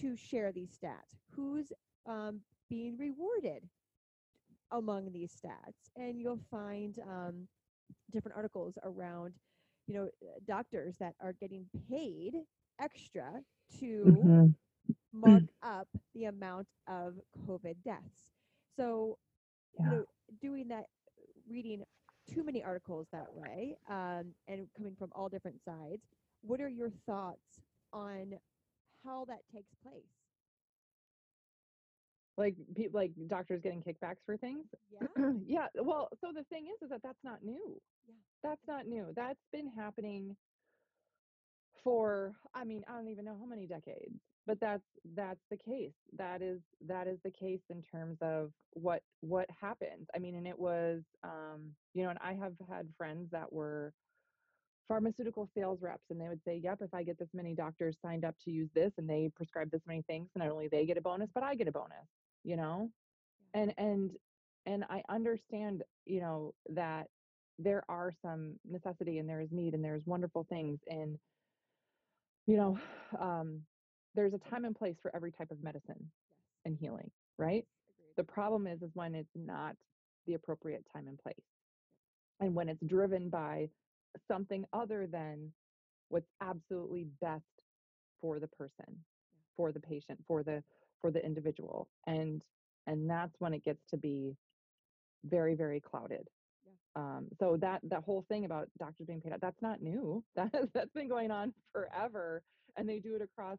[0.01, 1.19] to share these stats?
[1.35, 1.73] Who's
[2.07, 3.69] um, being rewarded
[4.71, 5.91] among these stats?
[5.97, 7.49] And you'll find um,
[8.13, 9.35] different articles around,
[9.87, 10.09] you know,
[10.47, 12.35] doctors that are getting paid
[12.81, 13.33] extra
[13.81, 14.55] to Mhm.
[15.13, 17.15] Mark up the amount of
[17.49, 18.31] COVID deaths.
[18.77, 19.19] So,
[19.79, 19.85] Yeah.
[19.85, 20.07] you know,
[20.41, 20.87] doing that,
[21.49, 21.85] reading
[22.27, 26.03] too many articles that way, um, and coming from all different sides,
[26.43, 27.61] what are your thoughts
[27.93, 28.39] on
[29.05, 30.05] how that takes place?
[32.39, 35.07] like people like doctors getting kickbacks for things Yeah.
[35.47, 38.15] yeah well so the thing is is that that's not new Yeah.
[38.43, 40.37] that's not new that's been happening
[41.85, 44.83] for i mean i don't even know how many decades but that's
[45.15, 45.93] that's the case.
[46.17, 50.47] That is that is the case in terms of what what happens i mean and
[50.47, 53.93] it was um you know and i have had friends that were
[54.89, 58.25] pharmaceutical sales reps and they would say yep if i get this many doctors signed
[58.25, 61.03] up to use this and they prescribe this many things not only they get a
[61.03, 62.09] bonus but i get a bonus
[62.45, 62.91] you know?
[63.55, 64.11] And and
[64.67, 67.09] and i understand you know that
[67.59, 71.19] there are some necessity and there is need and there's wonderful things and
[72.47, 72.79] you know
[73.21, 73.61] um
[74.15, 76.11] there's a time and place for every type of medicine
[76.65, 77.65] and healing right?
[78.17, 79.75] The problem is is when it's not
[80.27, 81.35] the appropriate time and place
[82.41, 83.69] and when it's driven by
[84.29, 85.51] something other than
[86.09, 87.43] what's absolutely best
[88.21, 89.05] for the person
[89.57, 90.63] for the patient for the
[91.01, 92.43] for the individual and
[92.87, 94.37] and that's when it gets to be
[95.25, 96.29] very very clouded.
[96.97, 100.53] Um so that that whole thing about doctors being paid out that's not new that
[100.75, 102.43] that's been going on forever
[102.77, 103.59] and they do it across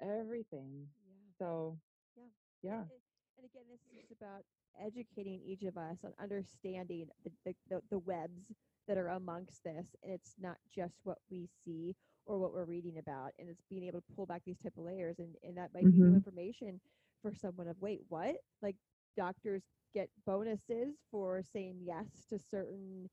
[0.00, 1.30] everything Yeah.
[1.38, 1.78] so
[2.16, 2.28] Yeah.
[2.62, 3.00] yeah And,
[3.36, 4.44] and again, this is just about
[4.80, 8.52] educating each of us on understanding the, the, the, the webs
[8.86, 9.94] that are amongst this.
[10.02, 11.94] And it's not just what we see
[12.26, 13.32] or what we're reading about.
[13.38, 15.18] And it's being able to pull back these type of layers.
[15.18, 16.14] And, and that might be new Mhm.
[16.14, 16.80] information
[17.22, 18.36] for someone of, wait, what?
[18.62, 18.76] Like
[19.16, 23.10] doctors get bonuses for saying yes to certain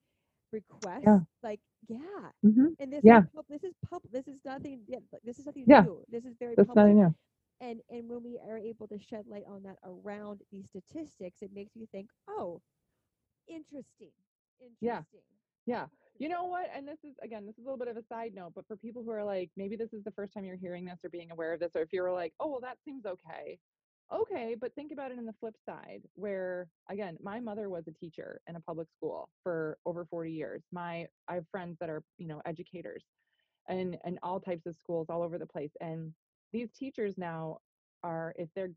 [0.54, 1.26] requests.
[1.44, 2.32] Like, yeah.
[2.44, 3.12] hmm And this Yeah.
[3.12, 5.86] is pub- this is pub this is nothing yeah, this is nothing Yeah.
[5.86, 6.04] new.
[6.10, 7.00] This is very that's public
[7.62, 11.52] and and when we are able to shed light on that around these statistics it
[11.54, 12.62] makes you think oh
[13.48, 14.14] interesting
[14.62, 15.04] interesting Yeah.
[15.66, 15.88] Yeah.
[16.20, 16.70] You know what?
[16.76, 18.78] And this is again, this is a little bit of a side note, but for
[18.78, 21.32] people who are like, maybe this is the first time you're hearing this or being
[21.32, 23.60] aware of this, or if you're like, oh, well, that seems okay.
[24.12, 27.92] Okay, but think about it in the flip side, where again, my mother was a
[27.92, 30.64] teacher in a public school for over 40 years.
[30.72, 33.04] My I have friends that are, you know, educators
[33.68, 35.72] and and all types of schools all over the place.
[35.82, 36.14] And
[36.52, 37.60] these teachers now
[38.04, 38.70] are, if their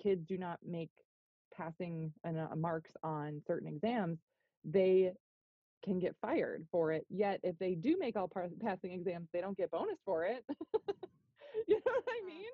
[0.00, 0.90] kids do not make
[1.52, 4.18] passing and uh, marks on certain exams,
[4.64, 5.12] they
[5.84, 7.06] can get fired for it.
[7.08, 10.44] Yet if they do make all par- passing exams, they don't get bonus for it.
[11.68, 12.44] you know what I mean?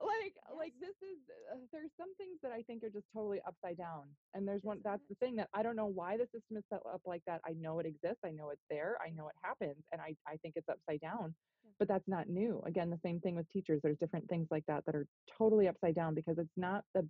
[0.00, 1.18] Like like this is
[1.52, 4.04] uh, there's some things that I think are just totally upside down.
[4.34, 6.64] And there's Yes, one that's the thing that I don't know why the system is
[6.70, 7.40] set up like that.
[7.46, 8.20] I know it exists.
[8.24, 8.96] I know it's there.
[9.04, 11.34] I know it happens and I I think it's upside down.
[11.64, 11.70] Yeah.
[11.78, 12.62] But that's not new.
[12.66, 13.80] Again, the same thing with teachers.
[13.82, 15.06] There's different things like that that are
[15.38, 17.08] totally upside down because it's not the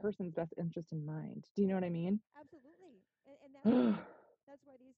[0.00, 1.44] person's best interest in mind.
[1.56, 2.20] Do you know what I mean?
[2.38, 3.02] Absolutely.
[3.26, 3.94] And, and that's yes.
[4.48, 4.93] that's why these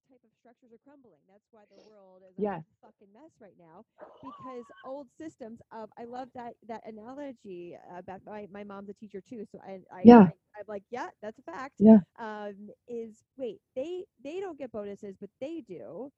[0.47, 1.35] structures are crumbling.
[1.43, 3.85] That's why the world is a fucking mess right now
[4.23, 8.95] because old systems of I love that that analogy uh, about my, my mom's a
[8.95, 10.27] teacher too so I, I Yeah.
[10.27, 11.99] I, am like yeah that's a fact Yeah.
[12.19, 16.11] um is wait they they don't get bonuses but they do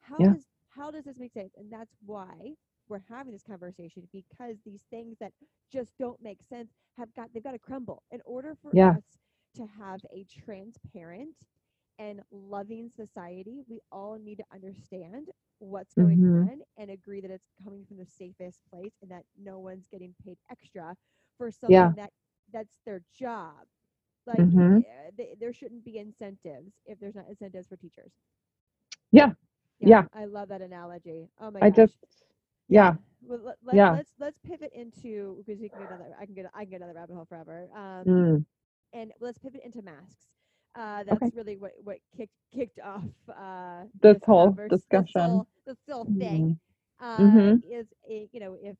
[0.00, 0.34] how Yeah.
[0.34, 2.54] does how does this make sense and that's why
[2.88, 5.32] we're having this conversation because these things that
[5.72, 8.96] just don't make sense have got they've got to crumble in order for Yeah.
[8.96, 9.18] us
[9.54, 11.36] to have a transparent
[11.98, 15.28] and loving society we all need to understand
[15.58, 16.50] what's going Mhm.
[16.50, 20.14] on and agree that it's coming from the safest place and that no one's getting
[20.24, 20.94] paid extra
[21.36, 21.94] for something Yeah.
[21.94, 22.10] that
[22.52, 23.66] that's their job
[24.26, 24.84] like Mhm.
[24.84, 28.12] uh, th- there shouldn't be incentives if there's not incentives for teachers
[29.12, 29.32] Yeah.
[29.80, 30.06] Yeah.
[30.14, 31.68] i love that analogy oh my god.
[31.68, 31.98] I gosh just
[32.68, 32.96] yeah.
[33.22, 33.90] well, let, let, Yeah.
[33.90, 36.76] let's let's pivot into because you can get another i can get i can get
[36.82, 38.44] another rabbit hole forever um Mm.
[38.92, 40.33] and let's pivot into masks.
[40.76, 41.30] Uh, that's Okay.
[41.34, 45.20] really what, what kicked kicked off uh, This whole convers- this discussion.
[45.30, 46.58] whole- This whole thing
[47.00, 47.62] uh, Mhm.
[47.64, 48.76] is a, you know if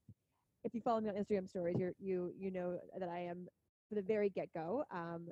[0.64, 3.48] if you follow me on Instagram stories, you you you know that I am
[3.88, 5.28] from the very get go um,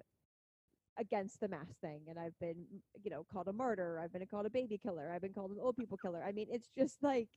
[0.98, 2.64] against the mask thing, and I've been
[3.02, 5.58] you know called a martyr, I've been called a baby killer, I've been called an
[5.60, 6.22] old people killer.
[6.22, 7.28] I mean, it's just like,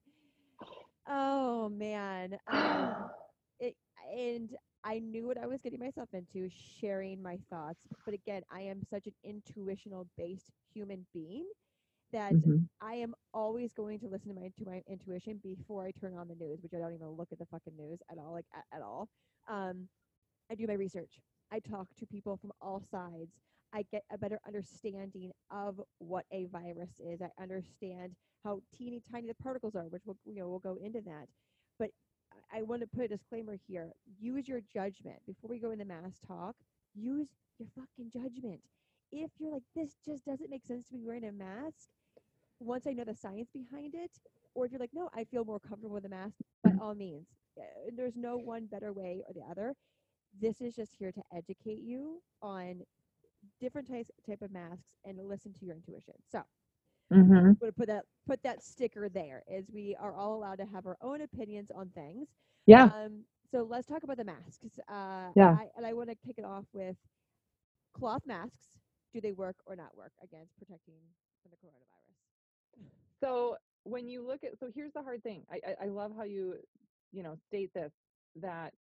[1.07, 2.37] oh man.
[2.47, 2.95] Um,
[3.59, 3.75] it
[4.17, 4.49] and
[4.85, 7.81] I knew what I was getting myself into, sharing my thoughts.
[8.05, 11.47] But again, I am such an intuitional based human being
[12.13, 12.69] that Mhm.
[12.81, 16.27] I am always going to listen to my to my intuition before I turn on
[16.27, 18.65] the news, which I don't even look at the fucking news at all, like at,
[18.77, 19.09] at all.
[19.47, 19.89] Um,
[20.51, 21.19] I do my research.
[21.51, 23.31] I talk to people from all sides.
[23.73, 27.21] I get a better understanding of what a virus is.
[27.21, 31.01] I understand how teeny tiny the particles are, which we'll you know we'll go into
[31.01, 31.27] that.
[31.79, 31.91] But
[32.53, 33.91] I- want to put a disclaimer here.
[34.19, 36.55] Use your judgment before we go into mass talk.
[36.95, 37.29] Use
[37.59, 38.61] your fucking judgment.
[39.11, 41.89] If you're like this, just doesn't make sense to be wearing a mask.
[42.59, 44.11] Once I know the science behind it,
[44.55, 47.27] or if you're like, no, I feel more comfortable with a mask, by all means.
[47.59, 47.63] Uh,
[47.95, 49.75] There's no one better way or the other.
[50.39, 52.83] This is just here to educate you on
[53.59, 56.15] different types type of masks and listen to your intuition.
[56.31, 56.43] So
[57.11, 57.57] Mhm.
[57.59, 60.65] I'm going to put that put that sticker there, as we are all allowed to
[60.65, 62.27] have our own opinions on things.
[62.65, 62.91] Yeah.
[62.91, 64.79] Um, so let's talk about the masks.
[64.89, 65.57] Uh, Yeah.
[65.57, 66.95] I, and I want to kick it off with
[67.93, 68.79] cloth masks.
[69.13, 70.99] Do they work or not work against protecting
[71.41, 72.15] from the coronavirus?
[73.21, 75.43] So when you look at so here's the hard thing.
[75.51, 76.55] I, I I love how you
[77.11, 77.93] you know state this
[78.41, 78.73] that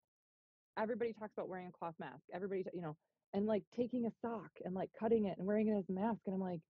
[0.78, 2.22] everybody talks about wearing a cloth mask.
[2.32, 2.96] Everybody you know
[3.34, 6.20] and like taking a sock and like cutting it and wearing it as a mask
[6.26, 6.60] and I'm like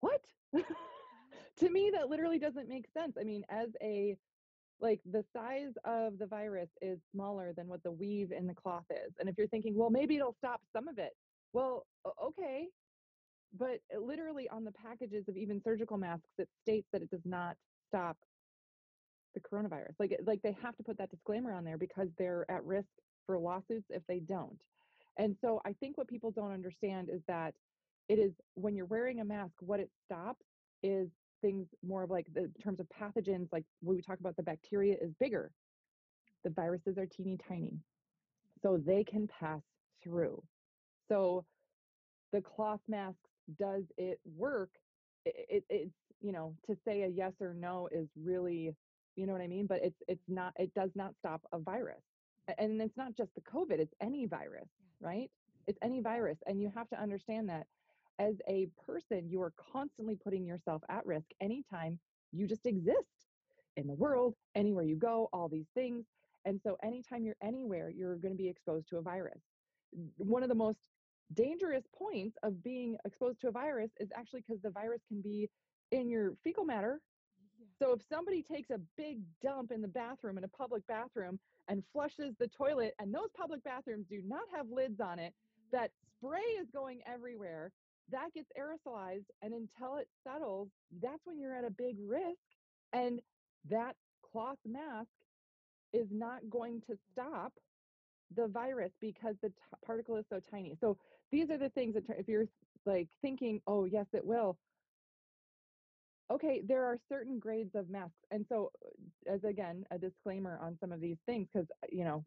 [0.00, 0.20] what?
[1.58, 3.16] to me that literally doesn't make sense.
[3.20, 4.16] I mean as a
[4.80, 8.84] like the size of the virus is smaller than what the weave in the cloth
[8.90, 9.12] is.
[9.18, 11.12] And if you're thinking, well, maybe it'll stop some of it.
[11.52, 11.86] Well,
[12.22, 12.66] okay.
[13.58, 17.24] But uh, literally on the packages of even surgical masks, it states that it does
[17.24, 17.56] not
[17.88, 18.18] stop
[19.34, 19.94] the coronavirus.
[19.98, 22.88] Like, like they have to put that disclaimer on there because they're at risk
[23.26, 24.60] for lawsuits if they don't.
[25.18, 27.54] And so I think what people don't understand is that
[28.08, 30.44] it is when you're wearing a mask, what it stops
[30.82, 31.08] is
[31.42, 34.42] things more of like the in terms of pathogens, like when we talk about the
[34.42, 35.50] bacteria is bigger.
[36.44, 37.80] The viruses are teeny tiny.
[38.62, 39.60] So they can pass
[40.02, 40.42] through.
[41.08, 41.44] So
[42.32, 43.18] the cloth masks,
[43.58, 44.70] does it work?
[45.24, 48.74] It, it it's you know, to say a yes or no is really,
[49.16, 49.66] you know what I mean?
[49.66, 52.02] But it's it's not it does not stop a virus.
[52.58, 54.68] And it's not just the COVID, it's any virus,
[55.00, 55.30] right?
[55.66, 56.38] It's any virus.
[56.46, 57.66] And you have to understand that
[58.18, 61.98] as a person, you are constantly putting yourself at risk anytime
[62.32, 63.26] you just exist
[63.76, 66.04] in the world, anywhere you go, all these things.
[66.44, 69.40] And so anytime you're anywhere, you're going to be exposed to a virus.
[70.16, 70.78] One of the most
[71.34, 75.50] dangerous points of being exposed to a virus is actually because the virus can be
[75.90, 77.00] in your fecal matter.
[77.58, 77.86] Yeah.
[77.86, 81.38] So if somebody takes a big dump in the bathroom in a public bathroom
[81.68, 85.34] and flushes the toilet and those public bathrooms do not have lids on it,
[85.72, 87.72] that spray is going everywhere.
[88.08, 92.38] That gets aerosolized and until it settles, that's when you're at a big risk
[92.92, 93.20] and
[93.64, 95.08] that cloth mask
[95.92, 97.52] is not going to stop
[98.30, 100.76] the virus because the t- particle is so tiny.
[100.80, 100.98] So
[101.30, 102.46] these are the things that if you're
[102.84, 104.58] like thinking, "Oh, yes it will."
[106.30, 108.16] Okay, there are certain grades of masks.
[108.30, 112.24] And so uh, as again, a disclaimer on some of these things cuz you know,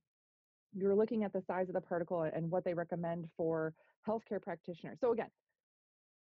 [0.73, 3.75] you're looking at the size of the particle and what they recommend for
[4.07, 4.99] healthcare practitioners.
[5.01, 5.32] So again,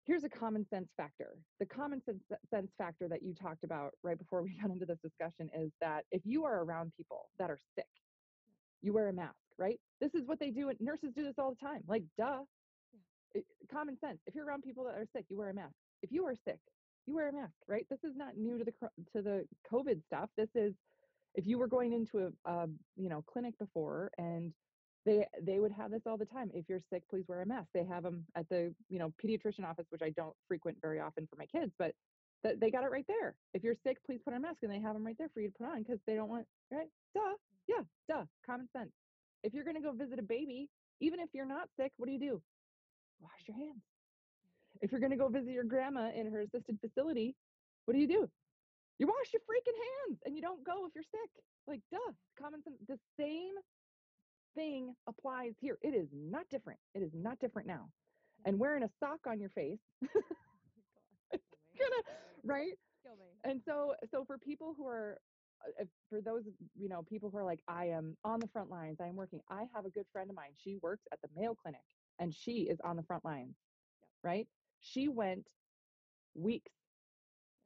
[0.04, 1.38] here's a common sense factor.
[1.60, 4.98] The common sense, sense factor that you talked about right before we got into this
[5.02, 7.88] discussion is that if you are around people that are sick,
[8.82, 9.80] you wear a mask, right?
[10.00, 10.68] This is what they do.
[10.68, 11.84] And nurses do this all the time.
[11.86, 12.44] Like, duh.
[13.34, 14.20] It- common sense.
[14.26, 15.74] If you're around people that are sick, you wear a mask.
[16.02, 16.60] If you are sick,
[17.06, 17.86] you wear a mask, right?
[17.90, 18.72] This is not new to the
[19.12, 20.30] to the COVID stuff.
[20.36, 20.74] This is
[21.34, 24.54] if you were going into a, a you know clinic before and
[25.04, 27.68] they they would have this all the time if you're sick please wear a mask.
[27.74, 31.26] They have them at the you know pediatrician office which i don't frequent very often
[31.26, 31.94] for my kids but
[32.44, 33.36] th- they got it right there.
[33.52, 35.40] If you're sick please put on a mask and they have them right there for
[35.40, 36.88] you to put on because they don't want right?
[37.14, 37.36] Duh
[37.68, 38.92] yeah duh common sense.
[39.42, 42.12] If you're going to go visit a baby even if you're not sick what do
[42.12, 42.42] you do?
[43.20, 43.82] Wash your hands.
[44.80, 47.36] If you're going to go visit your grandma in her assisted facility
[47.84, 48.28] what do you do?
[48.98, 49.76] You wash your freaking
[50.08, 51.30] hands and you don't go if you're sick.
[51.66, 52.76] Like, duh, common sense.
[52.86, 53.54] The same
[54.54, 55.78] thing applies here.
[55.82, 56.80] It is not different.
[56.94, 57.88] It is not different now.
[58.46, 59.78] And wearing a sock on your face,
[61.32, 62.02] gonna,
[62.44, 62.72] right?
[63.02, 63.26] Kill me.
[63.44, 65.18] And so, so for people who are,
[65.80, 66.44] uh, for those,
[66.78, 69.40] you know, people who are like, I am on the front lines, I am working.
[69.50, 70.52] I have a good friend of mine.
[70.62, 71.82] She works at the Mayo Clinic
[72.18, 73.56] and she is on the front lines,
[74.22, 74.46] right?
[74.80, 75.46] She went
[76.34, 76.70] weeks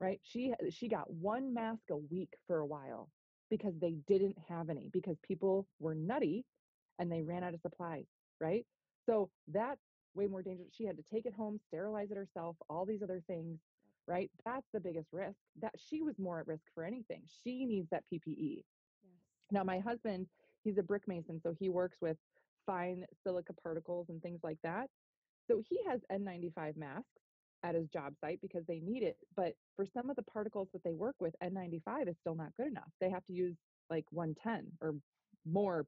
[0.01, 3.11] right she she got one mask a week for a while
[3.51, 6.45] because they didn't have any because people were nutty
[6.99, 8.05] and they ran out of supplies
[8.40, 8.66] right
[9.07, 9.80] so that's
[10.14, 13.22] way more dangerous she had to take it home sterilize it herself all these other
[13.26, 13.59] things
[14.07, 17.88] right that's the biggest risk that she was more at risk for anything she needs
[17.90, 18.62] that ppe
[19.03, 19.12] Yes.
[19.51, 20.26] now my husband
[20.64, 22.16] he's a brick mason so he works with
[22.66, 24.88] fine silica particles and things like that
[25.49, 27.07] so he has n95 masks
[27.64, 29.16] at his job site because they need it.
[29.36, 32.68] But for some of the particles that they work with, N95 is still not good
[32.68, 32.88] enough.
[33.01, 33.57] They have to use
[33.90, 34.94] like 110 or
[35.51, 35.86] more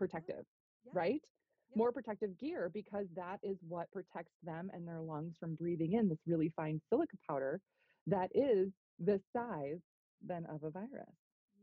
[0.00, 0.44] protective,
[0.86, 0.92] Yeah.
[0.94, 1.22] right?
[1.68, 1.76] Yep.
[1.76, 6.08] More protective gear because that is what protects them and their lungs from breathing in
[6.08, 7.60] this really fine silica powder
[8.06, 9.78] that is the size
[10.22, 11.14] then of a virus.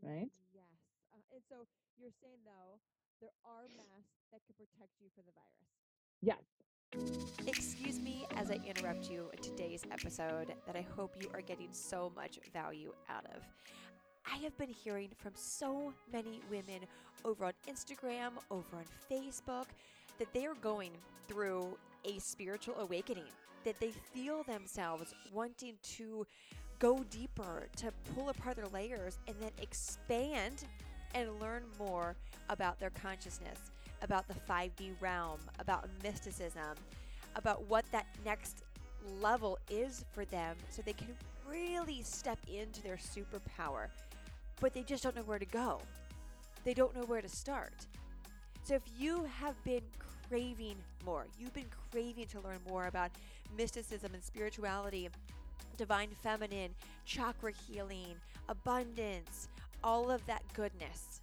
[0.04, 0.30] right?
[0.54, 0.64] Yes.
[1.12, 1.56] Uh, and so
[2.00, 2.80] you're saying though
[3.20, 5.68] there are masks that can protect you from the virus.
[6.22, 6.44] Yes.
[7.48, 11.70] Excuse me as I interrupt you in today's episode that I hope you are getting
[11.74, 13.42] so much value out of.
[14.32, 16.82] I have been hearing from so many women
[17.24, 19.66] over on Instagram, over on Facebook,
[20.20, 20.92] that they are going
[21.28, 23.30] through a spiritual awakening,
[23.64, 26.26] that they feel themselves wanting to
[26.80, 30.66] go deeper, to pull apart their layers, and then expand
[31.16, 32.16] and learn more
[32.50, 33.72] about their consciousness,
[34.02, 36.76] about the 5D realm, about mysticism,
[37.36, 38.64] about what that next
[39.22, 41.16] level is for them so they can
[41.50, 43.88] really step into their superpower.
[44.60, 45.80] But they just don't know where to go.
[46.64, 47.86] They don't know where to start.
[48.64, 49.84] So if you have been
[50.28, 53.12] craving more, you've been craving to learn more about
[53.56, 55.10] mysticism and spirituality,
[55.78, 56.72] divine feminine,
[57.06, 58.16] chakra healing,
[58.50, 59.48] abundance,
[59.84, 61.22] all of that goodness,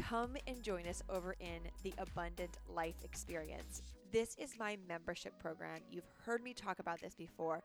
[0.00, 3.82] come and join us over in the Abundant Life Experience.
[4.12, 5.80] This is my membership program.
[5.90, 7.62] You've heard me talk about this before,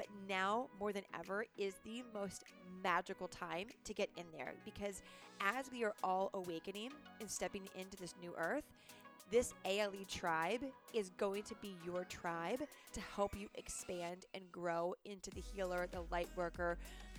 [0.00, 2.44] but now more than ever is the most
[2.82, 5.02] magical time to get in there because
[5.42, 6.90] as we are all awakening
[7.20, 8.64] and stepping into this new earth,
[9.30, 12.62] this ALE tribe is going to be your tribe
[12.94, 16.78] to help you expand and grow into the healer, the light worker,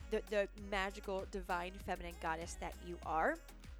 [0.09, 3.35] the, the magical divine feminine goddess that you are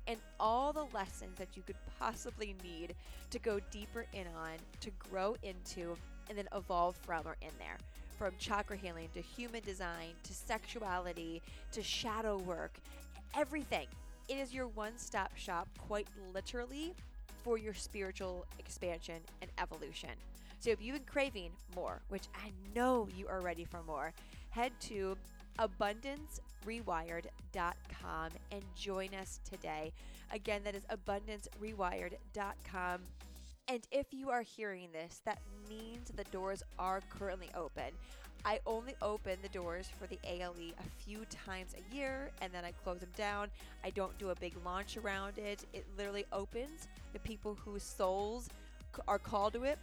[0.05, 2.93] and all the lessons that you could possibly need
[3.31, 5.97] to go deeper in on, to grow into,
[6.29, 7.77] and then evolve from are in there.
[8.21, 11.41] From chakra healing to human design to sexuality
[11.71, 12.75] to shadow work,
[13.35, 13.87] everything.
[14.29, 16.93] It is your one stop shop, quite literally,
[17.43, 20.11] for your spiritual expansion and evolution.
[20.59, 24.13] So if you've been craving more, which I know you are ready for more,
[24.51, 25.17] head to
[25.57, 29.91] abundancerewired.com and join us today.
[30.31, 32.99] Again, that is abundancerewired.com.
[33.67, 35.39] And if you are hearing this, that
[35.69, 37.93] means the doors are currently open.
[38.43, 42.65] I only open the doors for the ALE a few times a year and then
[42.65, 43.49] I close them down.
[43.83, 45.63] I don't do a big launch around it.
[45.73, 46.87] It literally opens.
[47.13, 48.49] The people whose souls
[49.07, 49.77] are called to it,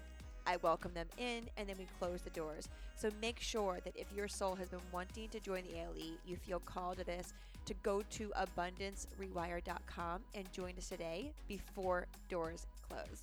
[0.47, 2.69] I welcome them in and then we close the doors.
[2.97, 6.37] So make sure that if your soul has been wanting to join the ALE, you
[6.37, 7.33] feel called to this,
[7.67, 13.23] to go to abundancerewired.com and join us today before doors close.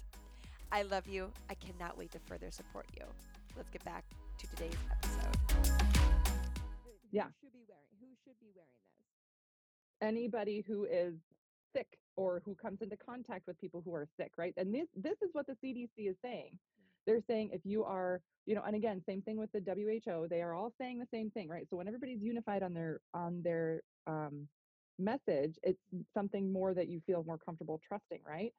[0.76, 1.32] I love you.
[1.50, 3.06] I cannot wait to further support you.
[3.56, 4.04] Let's get back
[4.40, 5.72] to today's episode.
[7.14, 7.28] Yeah.
[7.28, 7.96] Who should be wearing?
[8.02, 8.68] Who should be wearing
[10.02, 10.06] those?
[10.06, 11.14] anybody who is
[11.74, 14.54] sick or who comes into contact with people who are sick, right?
[14.58, 16.60] And this this is what the CDC is saying.
[17.08, 20.28] They're saying if you are, you know, and again, same thing with the WHO.
[20.30, 21.66] They are all saying the same thing, right?
[21.70, 24.50] So when everybody's unified on their on their um,
[25.00, 25.80] message, it's
[26.14, 28.52] something more that you feel more comfortable trusting, right?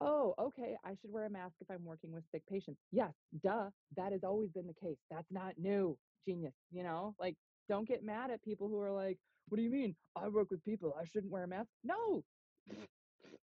[0.00, 0.76] Oh, okay.
[0.84, 2.80] I should wear a mask if I'm working with sick patients.
[2.92, 3.70] Yes, duh.
[3.96, 4.98] That has always been the case.
[5.10, 5.98] That's not new.
[6.26, 6.54] Genius.
[6.70, 7.36] You know, like
[7.68, 9.18] don't get mad at people who are like,
[9.48, 9.96] what do you mean?
[10.16, 10.94] I work with people.
[10.98, 11.70] I shouldn't wear a mask.
[11.82, 12.24] No,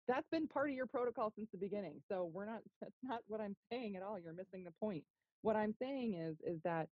[0.09, 2.03] that's been part of your protocol since the beginning.
[2.09, 4.19] So we're not, that's not what I'm saying at all.
[4.19, 5.05] You're missing the point.
[5.43, 6.89] What I'm saying is, is that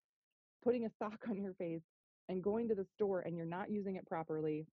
[0.62, 1.82] putting a sock on your face
[2.28, 4.66] and going to the store and you're not using it properly,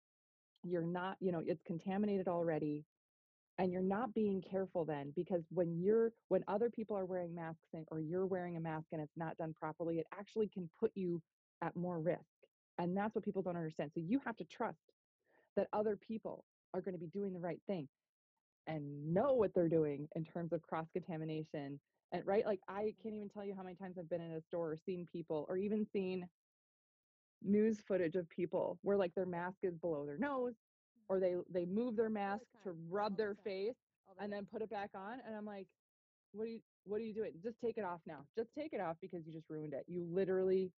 [0.64, 2.86] you're not, you know, it's contaminated already
[3.58, 7.68] and you're not being careful then because when you're when other people are wearing masks
[7.74, 10.92] and, or you're wearing a mask and it's not done properly it actually can put
[10.96, 11.22] you
[11.62, 12.26] at more risk
[12.78, 13.92] and that's what people don't understand.
[13.94, 14.78] So you have to trust
[15.56, 16.44] that other people
[16.74, 17.88] are going to be doing the right thing
[18.68, 21.80] and know what they're doing in terms of cross contamination
[22.12, 24.42] and right like i can't even tell you how many times i've been in a
[24.42, 26.28] store or seen people or even seen
[27.44, 30.56] news footage of people where like their mask is below their nose
[31.10, 33.76] or they they move their mask to rub the their face
[34.18, 35.68] the and then put it back on and i'm like
[36.34, 37.34] what are you what are you doing?
[37.44, 38.26] Just take it off now.
[38.38, 39.86] Just take it off because you just ruined it.
[39.88, 40.72] You literally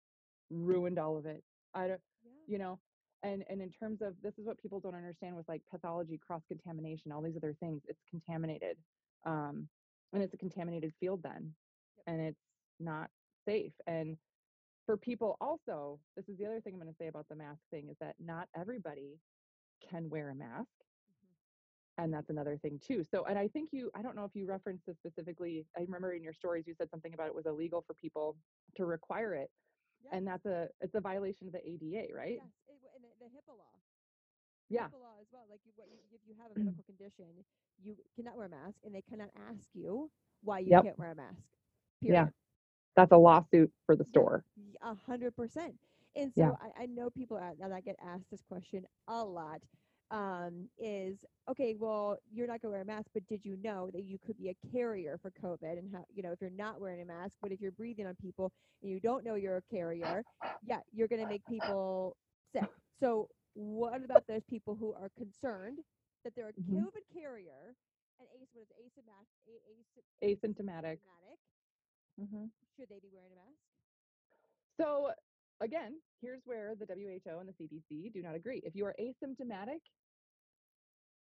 [0.49, 1.43] ruined all of it.
[1.73, 2.32] I don't yeah.
[2.47, 2.80] you know
[3.23, 6.41] and and in terms of this is what people don't understand with like pathology cross
[6.47, 8.78] contamination all these other things it's contaminated
[9.25, 9.67] um
[10.13, 11.53] and it's a contaminated field then
[11.97, 12.05] Yep.
[12.07, 12.39] and it's
[12.80, 13.09] not
[13.47, 14.17] safe and
[14.86, 17.59] for people also this is the other thing i'm going to say about the mask
[17.71, 19.19] thing is that not everybody
[19.82, 20.71] can wear a mask
[21.09, 22.03] Mhm.
[22.03, 24.45] and that's another thing too so and i think you i don't know if you
[24.45, 27.82] referenced this specifically i remember in your stories you said something about it was illegal
[27.82, 28.36] for people
[28.75, 29.49] to require it
[30.03, 30.13] Yes.
[30.13, 33.25] and that's a it's a violation of the ada right Yes, it, and the, the
[33.32, 33.73] HIPAA law.
[34.69, 35.43] yeah HIPAA law as well.
[35.49, 37.25] Like you, what you, if you have a medical condition,
[37.82, 40.11] you cannot wear a mask, and they cannot ask you
[40.43, 40.84] why you Yep.
[40.84, 41.41] can't wear a mask.
[42.01, 42.28] Yeah.
[42.95, 44.43] That's a lawsuit for the store
[44.82, 45.75] A hundred percent.
[46.18, 46.55] And so Yeah.
[46.61, 49.61] I, I know people are, that I get asked this question a lot.
[50.11, 51.76] Um, is okay.
[51.78, 54.49] Well, you're not gonna wear a mask, but did you know that you could be
[54.49, 55.78] a carrier for COVID?
[55.78, 58.15] And how you know if you're not wearing a mask, but if you're breathing on
[58.15, 58.51] people
[58.82, 60.24] and you don't know you're a carrier,
[60.65, 62.15] yeah, you're gonna make people
[62.53, 62.70] sick.
[62.99, 65.80] So what about those people who are concerned
[66.24, 66.76] that they're a Mhm.
[66.76, 67.76] COVID carrier
[68.20, 69.49] and ace what is asymptomatic?
[70.24, 71.38] Asymptomatic asymptomatic?
[72.18, 72.45] hmm
[72.76, 73.61] Should they be wearing a mask?
[74.80, 75.11] so
[75.62, 78.62] again here's where the who and the cdc do not agree.
[78.64, 79.82] If you are asymptomatic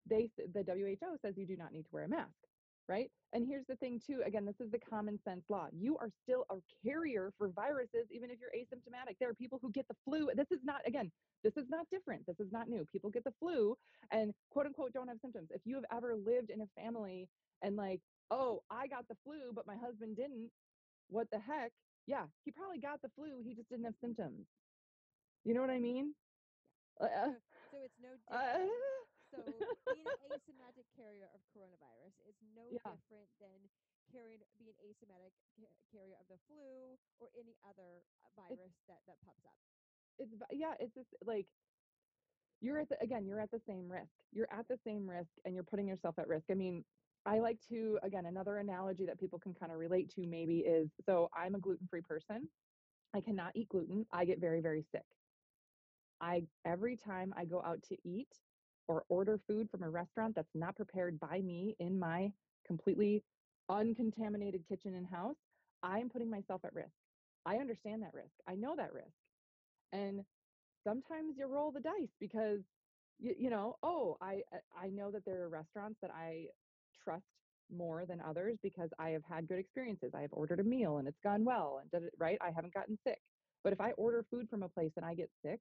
[0.08, 2.34] they the who says you do not need to wear a mask
[2.88, 3.10] right?
[3.32, 5.68] And here's the thing too again this is the common sense law.
[5.72, 6.56] You are still a
[6.86, 9.16] carrier for viruses even if you're asymptomatic.
[9.20, 11.10] There are people who get the flu this is not again
[11.44, 12.26] this is not different.
[12.26, 12.84] This is not new.
[12.92, 13.76] People get the flu
[14.10, 15.48] and quote unquote don't have symptoms.
[15.52, 17.28] If you have ever lived in a family
[17.62, 18.00] and like
[18.30, 20.50] oh i got the flu but my husband didn't
[21.08, 21.72] what the heck
[22.06, 24.46] yeah he probably got the flu he just didn't have symptoms
[25.44, 26.14] you know what i mean
[27.00, 27.32] uh,
[27.70, 28.68] So, it's no uh.
[29.32, 29.38] So
[29.88, 32.92] being an asymptomatic carrier of coronavirus is no Yeah.
[32.92, 33.70] different than
[34.10, 39.20] carrying being asymptomatic ca- carrier of the flu or any other uh, virus that that
[39.24, 39.56] pops up.
[40.18, 41.48] it's yeah it's just like
[42.60, 45.54] you're at the again you're at the same risk you're at the same risk and
[45.54, 46.84] you're putting yourself at risk i mean
[47.26, 50.90] i like to again another analogy that people can kind of relate to maybe is
[51.06, 52.48] so i'm a gluten-free person.
[53.14, 54.06] I cannot eat gluten.
[54.12, 55.06] I get very very sick.
[56.20, 58.28] I every time i go out to eat
[58.88, 62.32] or order food from a restaurant that's not prepared by me in my
[62.66, 63.24] completely
[63.70, 65.36] uncontaminated kitchen and house
[65.82, 66.94] i'm putting myself at risk.
[67.46, 68.34] I understand that risk.
[68.48, 69.16] I know that risk.
[69.92, 70.24] And
[70.86, 72.62] sometimes you roll the dice because
[73.18, 74.42] you, you know oh I-
[74.76, 76.46] i know that there are restaurants that i
[77.02, 77.24] trust
[77.74, 80.12] more than others because i have had good experiences.
[80.14, 82.38] I have ordered a meal and it's gone well and did it right?
[82.40, 83.20] I haven't gotten sick.
[83.64, 85.60] But if i order food from a place and i get sick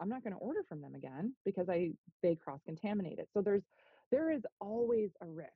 [0.00, 1.90] i'm not going to order from them again because i
[2.22, 3.28] they cross contaminate it.
[3.34, 3.62] So there's
[4.10, 5.50] there is always a risk.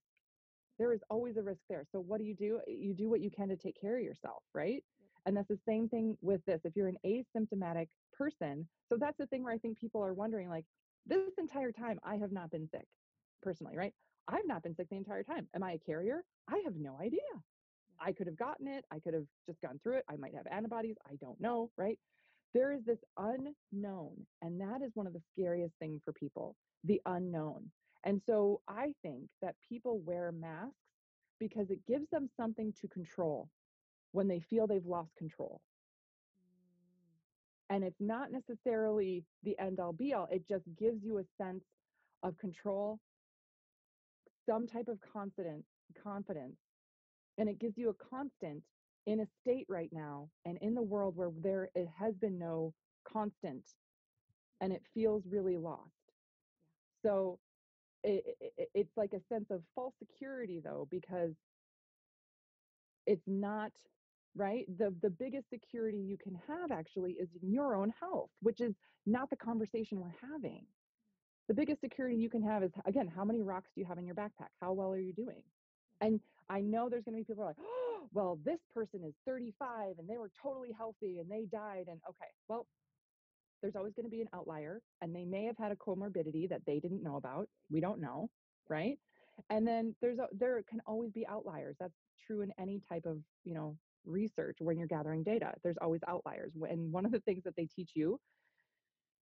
[0.78, 1.84] There is always a risk there.
[1.92, 2.60] So what do you do?
[2.66, 4.82] You do what you can to take care of yourself right?
[5.26, 6.60] And that's the same thing with this.
[6.64, 10.48] If you're an asymptomatic person, so that's the thing where I think people are wondering
[10.48, 10.64] like,
[11.04, 12.86] this entire time, I have not been sick
[13.42, 13.92] personally, right?
[14.28, 15.46] I've not been sick the entire time.
[15.54, 16.24] Am I a carrier?
[16.48, 17.20] I have no idea.
[18.00, 18.84] I could have gotten it.
[18.90, 20.04] I could have just gone through it.
[20.08, 20.96] I might have antibodies.
[21.08, 21.98] I don't know, right?
[22.54, 24.26] There is this unknown.
[24.42, 27.70] And that is one of the scariest things for people the unknown.
[28.04, 30.74] And so I think that people wear masks
[31.40, 33.48] because it gives them something to control
[34.12, 35.60] when they feel they've lost control.
[36.40, 37.74] Mm.
[37.74, 41.64] And it's not necessarily the end all be all, it just gives you a sense
[42.22, 43.00] of control,
[44.48, 45.66] some type of confidence,
[46.02, 46.56] confidence,
[47.38, 48.64] and it gives you a constant
[49.06, 52.74] in a state right now and in the world where there it has been no
[53.10, 53.64] constant
[54.60, 55.90] and it feels really lost.
[57.04, 57.38] So
[58.04, 61.32] it, it, it's like a sense of false security though because
[63.06, 63.72] it's not
[64.36, 64.66] right?
[64.78, 68.74] The the biggest security you can have actually is in your own health which is
[69.06, 70.66] not the conversation we're having
[71.48, 74.06] the biggest security you can have is again how many rocks do you have in
[74.06, 76.06] your backpack how well are you doing mm-hmm.
[76.06, 79.00] and i know there's going to be people who are like oh well this person
[79.04, 82.66] is 35 and they were totally healthy and they died and okay well
[83.62, 86.60] there's always going to be an outlier and they may have had a comorbidity that
[86.66, 88.28] they didn't know about we don't know
[88.68, 88.98] right
[89.50, 91.94] and then there's a, there can always be outliers that's
[92.26, 93.76] true in any type of you know
[94.06, 95.52] research when you're gathering data.
[95.62, 96.52] There's always outliers.
[96.68, 98.18] And one of the things that they teach you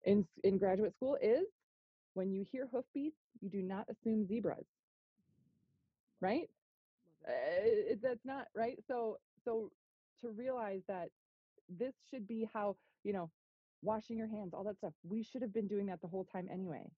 [0.03, 1.45] in, in graduate school is
[2.13, 4.65] when you hear hoofbeats, you do not assume zebras.
[6.21, 6.49] Right?
[7.27, 8.79] Uh, that's not right.
[8.87, 9.71] So, so
[10.21, 11.09] to realize that
[11.69, 13.29] this should be how, you know,
[13.81, 16.47] washing your hands, all that stuff, we should have been doing that the whole time
[16.51, 16.89] anyway.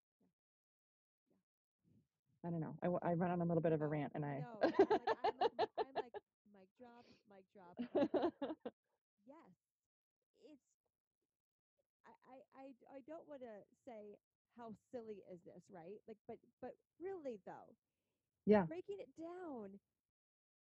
[2.45, 2.75] I don't know.
[2.83, 4.45] I, I run on a little bit of a rant and I.
[4.45, 6.13] No, I'm like, I'm like, I'm like,
[6.53, 7.73] mic drop, mic drop.
[9.25, 9.49] yes,
[10.45, 10.61] it's.
[12.05, 14.13] I, I, I, I don't want to say
[14.57, 15.99] how silly is this, right?
[16.07, 17.75] Like, but, but really though,
[18.45, 18.63] yeah.
[18.63, 19.79] breaking it down.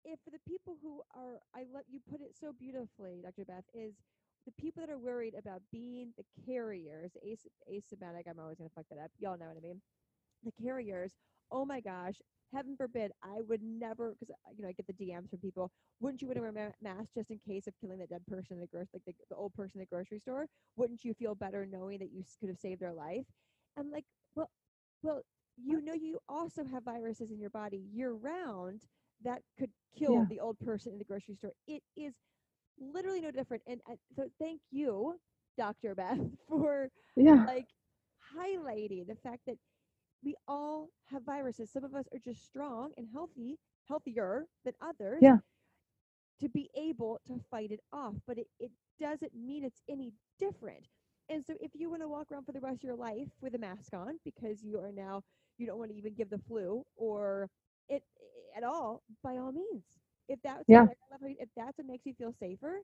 [0.05, 3.45] If for the people who are, I let you put it so beautifully, Dr.
[3.45, 3.93] Beth, is
[4.45, 7.39] the people that are worried about being the carriers, as,
[7.71, 8.27] asymptomatic.
[8.29, 9.11] I'm always going to fuck that up.
[9.19, 9.81] Y'all know what I mean.
[10.43, 11.13] The carriers.
[11.51, 12.15] Oh my gosh,
[12.53, 15.71] heaven forbid, I would never, because uh, you know I get the DMs from people.
[15.99, 18.55] Wouldn't you want to wear a mask just in case of killing that dead person
[18.55, 20.47] in the grocery, like the, the old person in the grocery store?
[20.75, 23.25] Wouldn't you feel better knowing that you could have saved their life?
[23.77, 24.05] I'm like,
[24.35, 24.49] well,
[25.03, 25.21] well,
[25.57, 28.81] you know, you also have viruses in your body year round
[29.23, 30.25] that could kill Yeah.
[30.25, 31.53] the old person in the grocery store.
[31.67, 32.13] It is
[32.79, 33.63] literally no different.
[33.67, 35.15] And uh, so, thank you,
[35.57, 35.95] Dr.
[35.95, 37.47] Beth, for Yeah.
[37.47, 37.67] like
[38.37, 39.57] highlighting the fact that
[40.23, 41.71] we all have viruses.
[41.71, 43.57] Some of us are just strong and healthy,
[43.87, 45.21] healthier than others.
[45.21, 45.37] Yeah.
[46.41, 50.87] To be able to fight it off, but it, it doesn't mean it's any different.
[51.29, 53.55] And so, if you want to walk around for the rest of your life with
[53.55, 55.23] a mask on because you are now
[55.57, 57.49] you don't want to even give the flu or
[57.89, 58.03] it
[58.55, 59.85] at all, by all means.
[60.27, 60.87] If that's Yeah.
[60.87, 60.97] what-
[61.39, 62.81] if that's what makes you feel safer,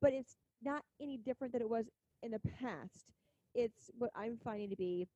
[0.00, 1.88] but it's not any different than it was
[2.22, 3.12] in the past.
[3.54, 5.08] It's what I'm finding to be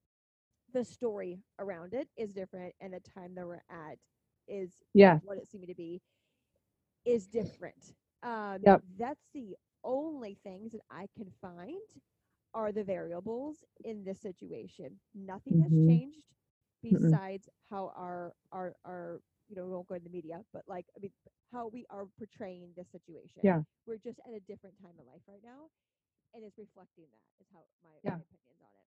[0.73, 3.99] the story around it is different, and the time that we're at
[4.47, 5.21] is Yeah.
[5.23, 6.03] what it seemed to be
[7.05, 7.95] is different.
[8.23, 8.83] Um, Yep.
[8.99, 11.81] That's the only things that I can find
[12.55, 15.01] are the variables in this situation.
[15.15, 15.87] Nothing has Mhm.
[15.87, 16.25] changed
[16.93, 17.21] Mm-mm.
[17.21, 20.87] besides how our our our you know we won't go into the media, but like
[20.97, 21.13] I mean
[21.53, 23.43] how we are portraying this situation.
[23.43, 23.63] Yeah.
[23.87, 25.71] We're just at a different time in life right now,
[26.35, 27.25] and it's reflecting that.
[27.41, 28.17] Is how my, Yeah.
[28.17, 28.87] my opinions on it.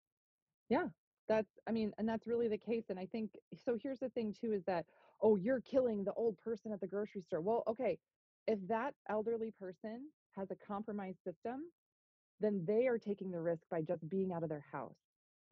[0.69, 0.89] Yeah,
[1.29, 4.33] that's i mean and that's really the case and i think so here's the thing
[4.33, 4.87] too is that
[5.23, 7.99] oh you're killing the old person at the grocery store well okay
[8.47, 11.61] if that elderly person has a compromised system
[12.41, 14.95] then they are taking the risk by just being out of their house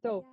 [0.03, 0.25] so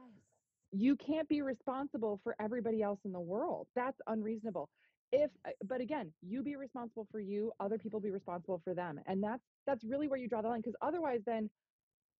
[0.72, 0.82] yes.
[0.82, 4.68] you can't be responsible for everybody else in the world that's unreasonable
[5.12, 8.98] if uh, but again you be responsible for you other people be responsible for them
[9.06, 11.48] and that's that's really where you draw the line because otherwise then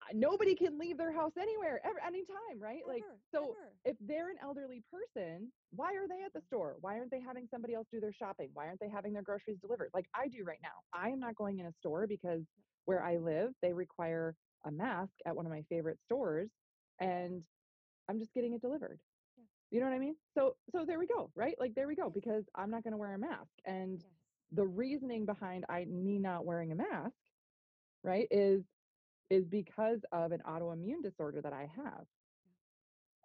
[0.03, 3.03] uh, nobody can leave their house anywhere ever anytime right like
[3.35, 3.73] so ever.
[3.85, 6.77] if they're an elderly person, why are they at the store?
[6.81, 8.51] Why aren't they having somebody else do their shopping?
[8.55, 9.91] Why aren't they having their groceries delivered?
[9.95, 10.85] Like I do right now.
[10.93, 12.43] I am not going in a store because
[12.87, 16.51] where I live, they require a mask at one of my favorite stores
[17.01, 17.45] and
[18.09, 19.01] I'm just getting it delivered.
[19.37, 19.45] Yeah.
[19.71, 20.17] You know what I mean?
[20.35, 21.57] So so there we go, right?
[21.61, 23.53] Like there we go because I'm not going to wear a mask.
[23.67, 24.13] And Yes.
[24.53, 27.17] the reasoning behind I me not wearing a mask,
[28.05, 28.65] right, is
[29.31, 32.07] is because of an autoimmune disorder that I have.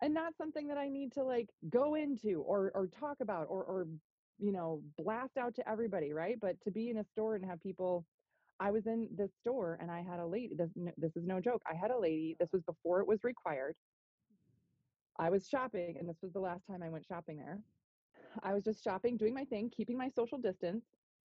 [0.01, 3.63] And not something that I need to like go into or or talk about or
[3.63, 3.87] or
[4.39, 6.39] you know, blast out to everybody, right?
[6.39, 8.05] But to be in a store and have people
[8.61, 10.53] I was in this store and I had a lady.
[10.55, 11.63] This this is no joke.
[11.69, 12.37] I had a lady.
[12.39, 13.75] This was before it was required.
[15.17, 17.59] I was shopping, and this was the last time I went shopping there.
[18.43, 20.85] I was just shopping, doing my thing, keeping my social distance.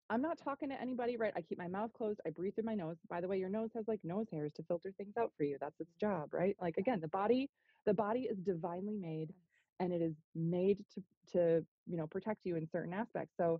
[0.09, 1.33] I'm not talking to anybody, right?
[1.35, 2.21] I keep my mouth closed.
[2.25, 2.97] I breathe through my nose.
[3.09, 5.57] By the way, your nose has like nose hairs to filter things out for you.
[5.59, 6.11] That's its mm-hmm.
[6.11, 6.55] job, right?
[6.61, 7.49] Like again, the body,
[7.85, 9.33] the body is divinely made
[9.81, 13.33] and it is made to to, you know, protect you in certain aspects.
[13.35, 13.59] So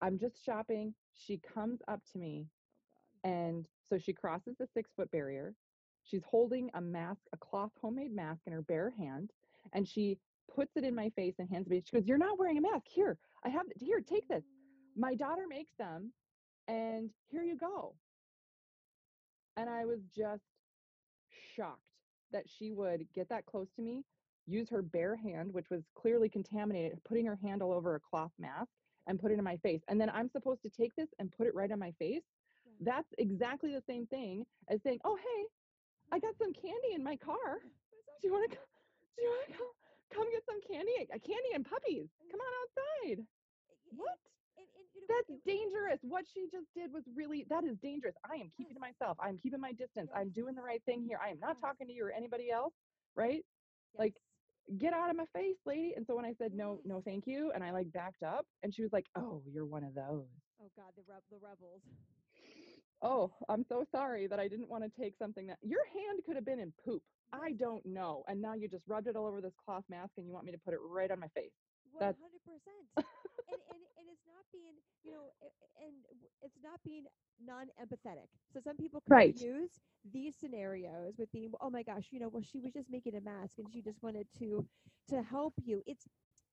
[0.00, 0.94] I'm just shopping.
[1.12, 2.46] She comes up to me
[3.24, 5.54] and so she crosses the six foot barrier.
[6.04, 9.30] She's holding a mask, a cloth homemade mask in her bare hand,
[9.72, 10.18] and she
[10.54, 11.82] puts it in my face and hands me.
[11.84, 12.86] She goes, You're not wearing a mask.
[12.88, 14.44] Here, I have, here, take this.
[14.96, 16.12] My daughter makes them,
[16.66, 17.94] and here you go.
[19.56, 20.44] And I was just
[21.56, 21.82] shocked
[22.32, 24.04] that she would get that close to me,
[24.46, 28.32] use her bare hand, which was clearly contaminated, putting her hand all over a cloth
[28.38, 28.70] mask
[29.06, 29.80] and put it in my face.
[29.88, 32.22] And then I'm supposed to take this and put it right on my face.
[32.80, 35.46] That's exactly the same thing as saying, "Oh, hey,
[36.12, 37.60] I got some candy in my car.
[38.22, 38.66] Do you want to come?
[39.16, 39.72] Do you want to come,
[40.14, 40.92] come get some candy?
[41.12, 42.08] Uh, Candy and puppies.
[42.30, 43.26] Come on outside."
[43.90, 44.18] What?
[44.58, 45.98] And, and, you know, That's dangerous.
[46.02, 48.14] What she just did was really that is dangerous.
[48.24, 49.16] I am keeping to myself.
[49.20, 50.10] I'm keeping my distance.
[50.14, 51.18] I'm doing the right thing here.
[51.22, 51.62] I am not Yes.
[51.62, 52.74] talking to you or anybody else,
[53.16, 53.44] right?
[53.98, 54.14] like.
[54.76, 55.94] Get out of my face, lady.
[55.96, 58.74] And so when I said no, no, thank you, and I like backed up, and
[58.74, 60.26] she was like, "Oh, you're one of those."
[60.60, 61.80] Oh God, the reb- the rebels.
[63.02, 66.36] Oh, I'm so sorry that I didn't want to take something that your hand could
[66.36, 67.02] have been in poop.
[67.32, 68.24] I don't know.
[68.28, 70.52] And now you just rubbed it all over this cloth mask and you want me
[70.52, 71.52] to put it right on my face.
[71.98, 72.86] That's- hundred percent.
[73.50, 75.24] And and and it's not being, you know,
[75.80, 75.94] and
[76.42, 77.04] it's not being
[77.42, 78.28] non-empathetic.
[78.52, 79.32] So some people Right.
[79.34, 79.70] confuse
[80.12, 83.20] these scenarios with being, oh my gosh, you know, well she was just making a
[83.22, 84.66] mask and she just wanted to
[85.08, 85.82] to help you.
[85.86, 86.06] It's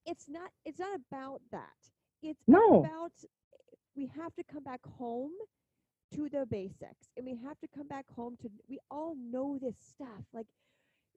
[0.05, 1.75] it's not it's not about that.
[2.23, 2.79] It's No.
[2.85, 5.31] about eh, we have to come back home
[6.13, 9.75] to the basics and we have to come back home to we all know this
[9.89, 10.45] stuff like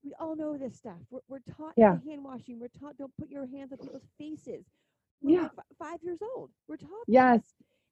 [0.04, 1.98] we all know this stuff we're, we're taught Yeah.
[2.06, 4.64] hand washing we're taught don't put your hands on people's faces
[5.20, 5.42] when Yeah.
[5.42, 7.40] we're fi- five years old we're taught Yes.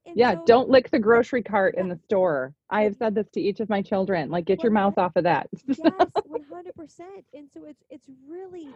[0.06, 2.54] And Yeah, so- don't lick the grocery cart in the store.
[2.70, 4.30] I have said this to each of my children.
[4.30, 5.48] Like, get your mouth off of that.
[5.66, 7.00] yes 100%
[7.34, 8.68] and so it's it's really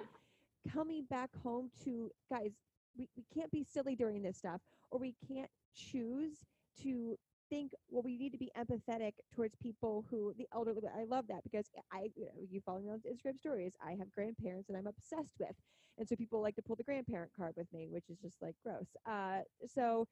[0.73, 2.51] coming back home to guys
[2.99, 4.61] we, we can't be silly during this stuff
[4.91, 6.39] or we can't choose
[6.83, 7.17] to
[7.51, 11.45] think well we need to be empathetic towards people who the elderly i love that
[11.45, 13.75] because i you, know, you follow me on instagram stories.
[13.85, 15.57] I have grandparents that i'm obsessed with.
[15.99, 18.57] And so people like to pull the grandparent card with me which is just like
[18.65, 18.97] gross.
[19.07, 20.09] Uh, so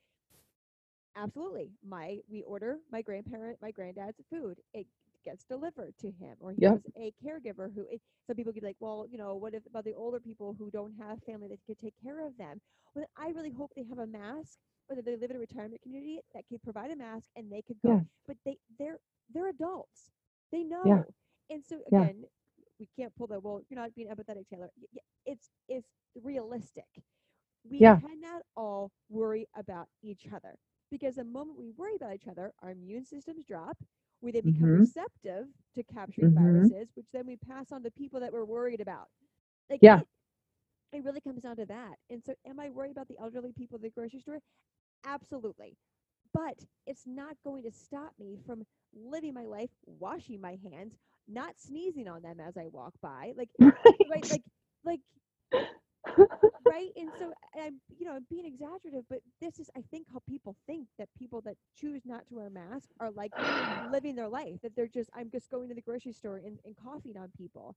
[1.16, 4.60] absolutely my we order my grandparent my granddad's food.
[4.74, 4.86] It
[5.24, 6.70] gets delivered to him or he Yep.
[6.70, 9.66] has a caregiver who it, some people could be like well you know what if
[9.66, 12.60] about the older people who don't have family that could take care of them?
[12.94, 14.58] Well i really hope they have a mask
[14.88, 17.80] whether they live in a retirement community that can provide a mask and they could
[17.82, 18.26] go Yeah.
[18.26, 18.98] but they they're
[19.32, 20.10] they're adults
[20.52, 21.04] they know Yeah.
[21.50, 22.24] and so again
[22.80, 24.70] we can't pull the well you're not being empathetic taylor
[25.26, 25.88] it's it's
[26.22, 26.86] realistic
[27.68, 30.56] we cannot all worry about each other
[30.90, 33.76] because the moment we worry about each other our immune systems drop
[34.22, 34.76] we then become Mhm.
[34.76, 36.32] receptive to capturing Mhm.
[36.32, 39.08] viruses which then we pass on to people that we're worried about
[39.70, 40.00] like Yeah.
[40.00, 40.06] it,
[40.92, 43.76] it really comes down to that and so am i worried about the elderly people
[43.76, 44.38] at the grocery store
[45.04, 45.76] absolutely
[46.32, 50.96] but it's not going to stop me from living my life washing my hands
[51.28, 53.50] not sneezing on them as i walk by like
[54.06, 54.42] right like
[54.84, 55.00] like
[56.66, 60.20] right and so i'm you know i'm being exaggerative but this is i think how
[60.28, 63.32] people think that people that choose not to wear a mask are like
[63.80, 66.76] living their life that they're just i'm just going to the grocery store and, and
[66.76, 67.74] coughing on people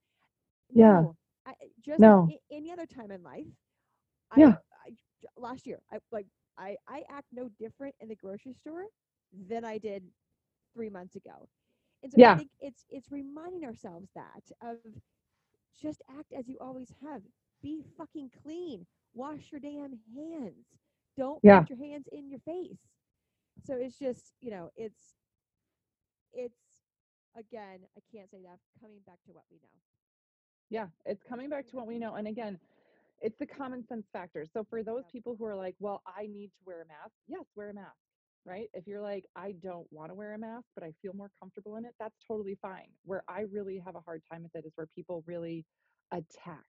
[0.73, 1.03] Yeah.
[1.03, 1.15] no,
[1.45, 1.53] I,
[1.83, 2.33] just No.
[2.51, 3.47] any other time in life
[4.31, 4.31] Yeah.
[4.31, 4.53] I,
[4.85, 4.91] I
[5.37, 6.27] last year i like
[6.57, 8.85] i i act no different in the grocery store
[9.49, 10.03] than i did
[10.73, 11.49] three months ago
[12.03, 12.21] and so Yeah.
[12.21, 14.87] i think it's it's reminding ourselves that of
[15.79, 17.21] just act as you always have
[17.61, 20.77] be fucking clean wash your damn hands
[21.17, 21.53] don't Yeah.
[21.53, 22.89] put your hands in your face
[23.63, 25.17] so it's just you know it's
[26.33, 26.85] it's
[27.35, 29.79] again i can't say enough coming back to what we know
[30.69, 32.15] Yeah, it's coming back to what we know.
[32.15, 32.59] And again,
[33.21, 34.45] it's the common sense factor.
[34.51, 35.11] So for those Yep.
[35.11, 37.97] people who are like, well, I need to wear a mask, yes, wear a mask,
[38.45, 38.69] right?
[38.73, 41.77] If you're like, I don't want to wear a mask, but I feel more comfortable
[41.77, 42.89] in it, that's totally fine.
[43.05, 45.65] Where I really have a hard time with it is where people really
[46.11, 46.65] attack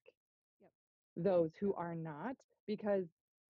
[0.61, 0.71] Yep.
[1.17, 2.35] those who are not.
[2.67, 3.05] Because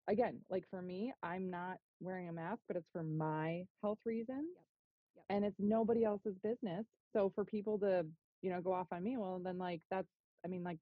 [0.09, 4.49] again, like for me, I'm not wearing a mask, but it's for my health reasons.
[5.16, 5.24] Yep.
[5.30, 6.86] And it's nobody else's business.
[7.12, 8.07] So for people to,
[8.42, 10.09] you know, go off on me, well, then like that's,
[10.45, 10.78] I mean, like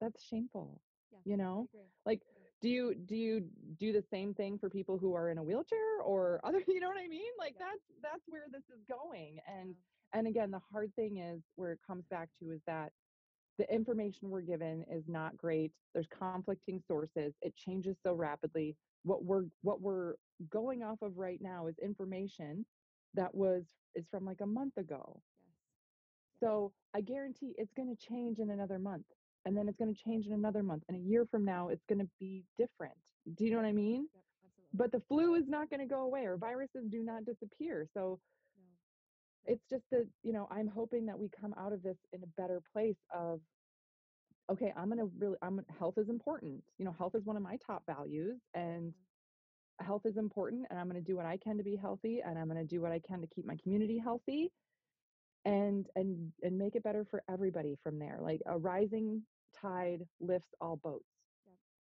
[0.00, 0.80] that's shameful
[1.26, 1.68] you know
[2.06, 2.22] like
[2.62, 3.48] do you do you
[3.78, 6.88] do the same thing for people who are in a wheelchair or other you know
[6.88, 7.66] what i mean like Yeah.
[7.66, 10.18] that's that's where this is going and Yeah.
[10.18, 12.92] and again the hard thing is where it comes back to is that
[13.58, 19.24] the information we're given is not great there's conflicting sources it changes so rapidly what
[19.24, 20.14] we're what we're
[20.50, 22.64] going off of right now is information
[23.14, 23.64] that was
[23.94, 25.56] is from like a month ago Yes.
[26.40, 29.06] so I guarantee it's going to change in another month.
[29.46, 30.82] And then it's going to change in another month.
[30.88, 32.94] And a year from now, it's going to be different.
[33.36, 34.08] Do you know what I mean?
[34.12, 34.22] Yep.
[34.74, 37.86] But the flu is not going to go away or viruses do not disappear.
[37.94, 38.18] So
[38.58, 39.52] no.
[39.52, 42.26] it's just that, you know, I'm hoping that we come out of this in a
[42.36, 43.40] better place of,
[44.50, 46.62] okay, I'm going to really, I'm health is important.
[46.78, 49.86] You know, health is one of my top values and mm-hmm.
[49.86, 50.66] health is important.
[50.70, 52.64] And I'm going to do what I can to be healthy and I'm going to
[52.64, 54.50] do what I can to keep my community healthy
[55.46, 59.22] and and and make it better for everybody from there like a rising
[59.60, 61.24] tide lifts all boats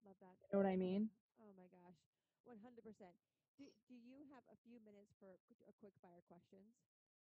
[0.04, 0.38] Love that.
[0.52, 1.98] you know what i mean Oh my gosh.
[2.44, 3.14] 100%.
[3.56, 6.74] Do, do you have a few minutes for a quick fire questions?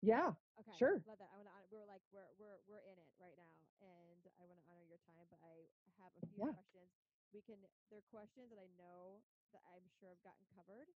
[0.03, 0.73] yeah Okay.
[0.79, 0.97] Sure.
[1.07, 1.31] Love that.
[1.33, 1.53] I want to.
[1.71, 4.99] We're like we're we're we're in it right now, and I want to honor your
[4.99, 5.27] time.
[5.31, 5.69] But I
[5.99, 6.53] have a few Yeah.
[6.53, 6.93] questions.
[7.33, 7.69] We can.
[7.89, 9.23] They're questions that I know
[9.53, 10.89] that I'm sure have gotten covered.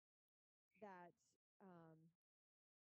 [0.81, 1.13] That
[1.61, 2.11] um.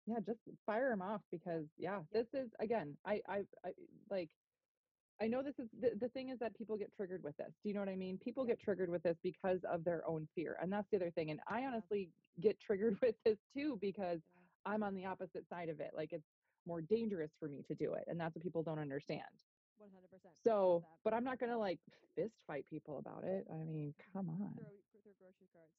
[0.06, 2.22] yeah just fire them off because yeah Yeah.
[2.22, 3.74] this is again i i, I
[4.08, 4.30] like
[5.20, 7.68] i know this is the, the thing is that people get triggered with this do
[7.68, 10.56] you know what i mean people get triggered with this because of their own fear
[10.62, 12.08] and that's the other thing and i honestly
[12.40, 14.20] get triggered with this too because
[14.66, 16.26] i'm on the opposite side of it like it's
[16.66, 19.22] more dangerous for me to do it and that's what people don't understand
[19.80, 20.28] 100%.
[20.44, 21.78] So, but I'm not gonna like
[22.14, 23.46] fist fight people about it.
[23.50, 25.72] I mean, come on, throw throw grocery carts.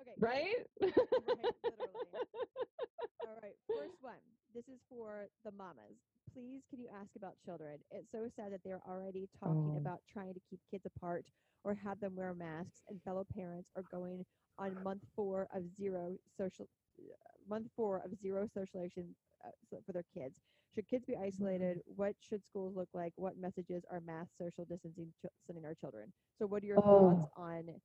[0.00, 0.14] Okay.
[0.18, 0.66] right?
[0.80, 1.54] literally.
[3.26, 3.56] All right.
[3.66, 4.20] First one.
[4.56, 6.00] This is for the mamas.
[6.34, 7.80] Please, can you ask about children?
[7.92, 9.78] It's so sad that they're already talking Oh.
[9.78, 11.26] about trying to keep kids apart
[11.64, 14.24] or have them wear masks, and fellow parents are going
[14.58, 16.66] on month four of zero social,
[17.00, 17.12] uh,
[17.48, 19.50] month four of zero socialization uh,
[19.86, 20.36] for their kids.
[20.74, 21.82] Should kids be isolated?
[21.86, 23.12] What should schools look like?
[23.16, 26.12] What messages are mass social distancing ch- sending our children?
[26.38, 27.30] So, what are your thoughts Oh.
[27.36, 27.80] on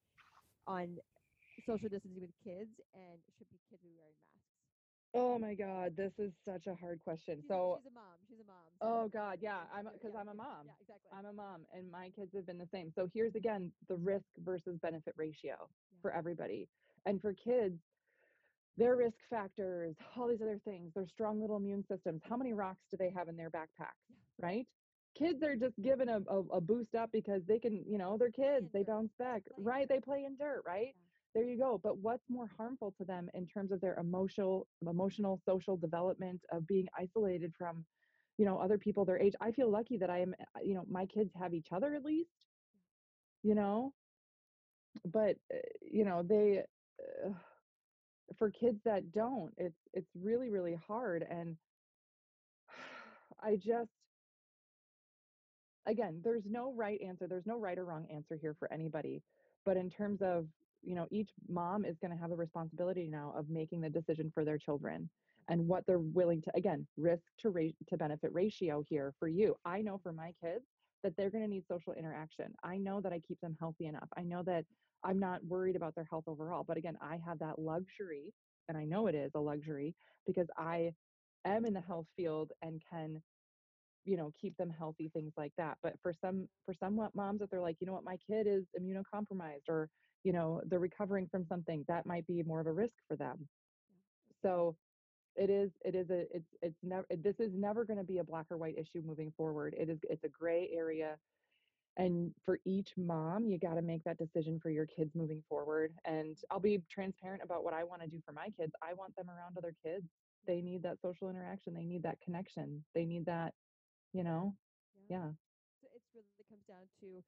[0.67, 0.97] on
[1.65, 4.30] social distancing with kids and should be kids be wearing masks?
[5.14, 7.39] Oh my God, this is such a hard question.
[7.41, 8.05] She's, So, she's a mom.
[8.30, 8.55] She's a mom.
[8.80, 10.68] so oh God, yeah, yeah, I'm because yeah, I'm a mom.
[10.68, 11.09] Yeah, exactly.
[11.14, 12.91] I'm a mom, and my kids have been the same.
[12.95, 15.70] So here's again the risk versus benefit ratio
[16.01, 16.70] for everybody,
[17.05, 17.80] and for kids.
[18.78, 22.22] Their risk factors, all these other things, their strong little immune systems.
[22.24, 23.99] How many rocks do they have in their backpacks,
[24.41, 24.66] right?
[25.14, 28.32] Kids are just given a, a, a boost up because they can, you know, they're
[28.32, 29.88] kids, they bounce back, right?
[29.89, 30.95] They play in dirt, right?
[31.34, 31.79] There you go.
[31.82, 36.67] But what's more harmful to them in terms of their emotional, emotional, social development of
[36.67, 37.86] being isolated from,
[38.38, 39.34] you know, other people their age?
[39.41, 42.03] I feel lucky that I am, uh, you know, my kids have each other at
[42.03, 42.32] least,
[43.43, 43.93] you know,
[45.05, 46.63] but uh, you know they
[47.25, 47.29] uh,
[48.38, 51.57] for kids that don't it's it's really really hard and
[53.43, 53.91] i just
[55.88, 59.21] again there's no right answer there's no right or wrong answer here for anybody
[59.65, 60.45] but in terms of
[60.84, 64.32] you know each mom is going to have the responsibility now of making the decision
[64.34, 65.53] for their children mm-hmm.
[65.53, 69.55] and what they're willing to again risk to rate to benefit ratio here for you.
[69.65, 70.65] I know for my kids
[71.03, 72.53] that they're going to need social interaction.
[72.63, 74.07] I know that i keep them healthy enough.
[74.17, 74.65] I know that
[75.03, 78.32] i'm not worried about their health overall but again i have that luxury
[78.69, 79.95] and i know it is a luxury
[80.27, 80.91] because i
[81.45, 83.21] am in the health field and can
[84.05, 85.77] you know keep them healthy things like that.
[85.84, 88.03] But for some for some mo- moms that they're like you know what?
[88.03, 89.89] My kid is immunocompromised or
[90.24, 93.47] you know they're recovering from something that might be more of a risk for them.
[94.41, 94.76] So
[95.36, 98.24] it is it is a it's it's never this is never going to be a
[98.24, 99.76] black or white issue moving forward.
[99.78, 101.17] It is it's a gray area
[101.97, 105.91] and for each mom you got to make that decision for your kids moving forward
[106.05, 108.72] and i'll be transparent about what i want to do for my kids.
[108.82, 110.05] I want them around other kids.
[110.47, 111.74] They need that social interaction.
[111.74, 112.84] They need that connection.
[112.95, 113.53] They need that
[114.13, 114.53] you know?
[115.09, 115.32] Yeah.
[115.82, 117.24] So it's really comes down to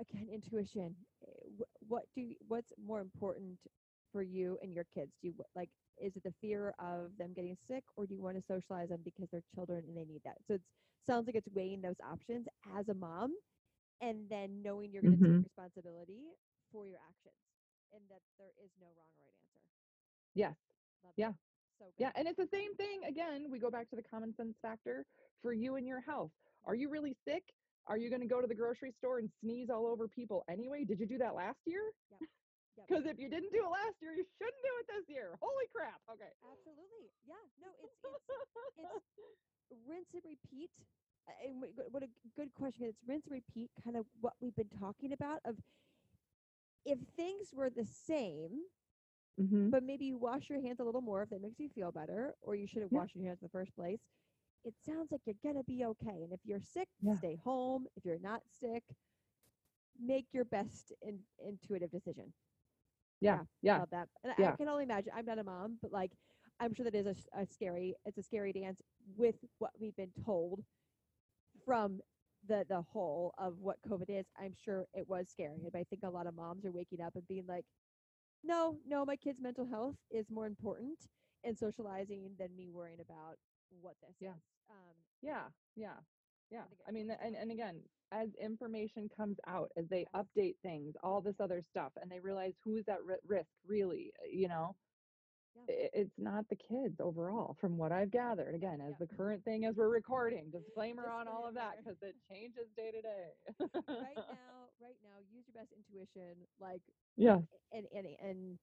[0.00, 0.96] again intuition.
[1.26, 3.58] Eh, What do you, what's more important
[4.12, 5.16] for you and your kids?
[5.20, 8.36] Do you like is it the fear of them getting sick or do you want
[8.36, 10.38] to socialize them because they're children and they need that?
[10.44, 10.62] So it
[11.00, 13.34] sounds like it's weighing those options as a mom
[14.00, 15.32] and then knowing you're going to Mhm.
[15.32, 16.32] take responsibility
[16.72, 17.40] for your actions
[17.92, 19.64] and that there is no wrong or right answer.
[20.34, 20.56] yes
[21.02, 21.32] Love Yeah.
[21.32, 21.36] that.
[21.78, 22.08] So good.
[22.08, 23.50] Yeah, and it's the same thing again.
[23.50, 25.06] We go back to the common sense factor
[25.42, 26.32] for you and your health.
[26.64, 27.54] Are you really sick?
[27.88, 30.84] Are you going to go to the grocery store and sneeze all over people anyway?
[30.84, 31.82] Did you do that last year?
[32.10, 32.20] Yep.
[32.76, 32.88] Yep.
[32.92, 35.32] Because if you didn't do it last year, you shouldn't do it this year.
[35.40, 35.96] Holy crap.
[36.12, 36.28] Okay.
[36.44, 37.08] Absolutely.
[37.24, 37.40] Yeah.
[37.56, 39.08] No, it's it's
[39.72, 40.68] it's rinse and repeat.
[41.26, 42.84] Uh, And wh- what a good question.
[42.84, 45.40] It's rinse and repeat, kind of what we've been talking about.
[45.46, 45.56] Of
[46.84, 48.60] if things were the same,
[49.40, 49.70] Mhm.
[49.70, 52.34] but maybe you wash your hands a little more if that makes you feel better,
[52.42, 52.98] or you should have Yeah.
[52.98, 54.00] washed your hands in the first place.
[54.66, 56.22] It sounds like you're gonna be okay.
[56.24, 57.14] And if you're sick, Yeah.
[57.16, 57.86] stay home.
[57.96, 58.82] If you're not sick,
[59.98, 62.32] make your best in, intuitive decision.
[63.20, 63.44] Yeah.
[63.62, 63.78] Yeah.
[63.78, 64.08] Love that.
[64.24, 64.52] And I- Yeah.
[64.52, 65.12] I can only imagine.
[65.14, 66.12] I'm not a mom, but like,
[66.60, 67.94] I'm sure that is a, a scary.
[68.04, 68.82] It's a scary dance
[69.16, 70.64] with what we've been told
[71.64, 72.00] from
[72.46, 74.26] the the whole of what COVID is.
[74.38, 77.14] I'm sure it was scary, but I think a lot of moms are waking up
[77.16, 77.66] and being like,
[78.42, 81.08] "No, no, my kid's mental health is more important
[81.44, 83.38] and socializing than me worrying about
[83.70, 84.34] what this Yeah.
[84.34, 84.40] is."
[84.70, 85.44] Um, Yeah,
[85.76, 85.96] yeah,
[86.50, 86.64] yeah.
[86.86, 87.80] I mean, and and again,
[88.12, 90.14] as information comes out, as they Yes.
[90.14, 94.26] update things, all this other stuff, and they realize who's at ri- risk, really, uh,
[94.30, 94.74] you know,
[95.54, 95.66] Yeah.
[95.68, 98.54] it's not the kids overall, from what I've gathered.
[98.54, 98.98] Again, as Yeah.
[98.98, 102.90] the current thing as we're recording, disclaimer on all of that because it changes day
[102.92, 103.30] to day.
[103.98, 106.36] right now, right now, use your best intuition.
[106.60, 106.82] Like
[107.16, 107.38] Yeah,
[107.72, 108.58] and and and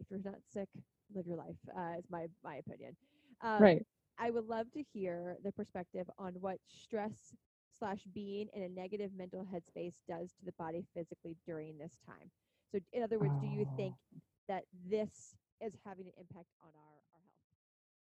[0.00, 0.68] if you're not sick,
[1.14, 1.56] live your life.
[1.76, 2.96] Uh, is my my opinion.
[3.42, 3.86] Um, right.
[4.18, 7.34] I would love to hear the perspective on what stress
[7.70, 12.30] slash being in a negative mental headspace does to the body physically during this time.
[12.70, 14.20] So, in other words, do you think Oh.
[14.48, 17.56] that this is having an impact on our our health?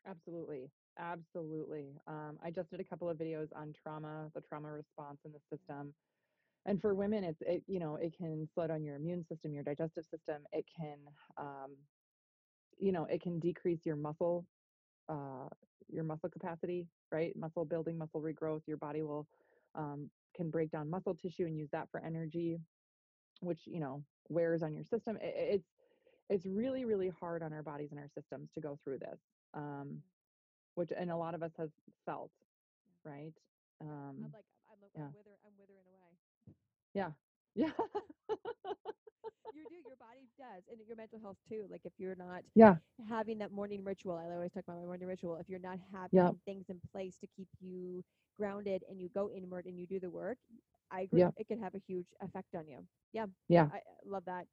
[0.06, 0.72] Absolutely.
[0.98, 2.00] Absolutely.
[2.08, 5.40] Um, I just did a couple of videos on trauma, the trauma response in the
[5.40, 5.96] system.
[6.66, 9.64] And for women, it's, it, you know, it can slow down your immune system, your
[9.64, 10.44] digestive system.
[10.52, 11.00] It can,
[11.38, 11.78] um,
[12.78, 14.48] you know, it can decrease your muscle,
[15.12, 15.50] uh,
[15.90, 17.36] your muscle capacity, right?
[17.38, 18.68] Muscle building, muscle regrowth.
[18.68, 19.30] Your body will,
[19.76, 22.60] um, can break down muscle tissue and use that for energy,
[23.42, 25.18] which, you know, wears on your system.
[25.18, 25.68] It, it's,
[26.30, 29.20] it's really, really hard on our bodies and our systems to go through this.
[29.54, 30.04] Um,
[30.76, 31.72] which and a lot of us has
[32.06, 32.32] felt,
[33.06, 33.34] right?
[33.82, 35.12] Um, I'm like I'm, I'm, yeah.
[35.14, 36.56] Wither, I'm withering away.
[36.94, 37.14] yeah,
[37.56, 37.74] yeah,
[39.54, 39.76] You do.
[39.86, 41.66] Your body does, and your mental health too.
[41.70, 42.78] Like if you're not yeah,
[43.08, 45.36] having that morning ritual, I always talk about my morning ritual.
[45.38, 46.36] If you're not having Yep.
[46.46, 48.04] things in place to keep you
[48.38, 50.38] grounded and you go inward and you do the work,
[50.92, 51.26] I agree.
[51.26, 51.36] Yep.
[51.38, 52.80] It can have a huge effect on you.
[53.14, 53.26] Yeah.
[53.50, 53.70] Yeah.
[53.72, 54.46] I I love that.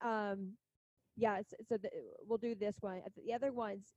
[0.00, 0.52] Um,
[1.16, 1.40] yeah.
[1.46, 1.90] So, so the,
[2.26, 2.98] we'll do this one.
[3.04, 3.94] Uh, The other ones,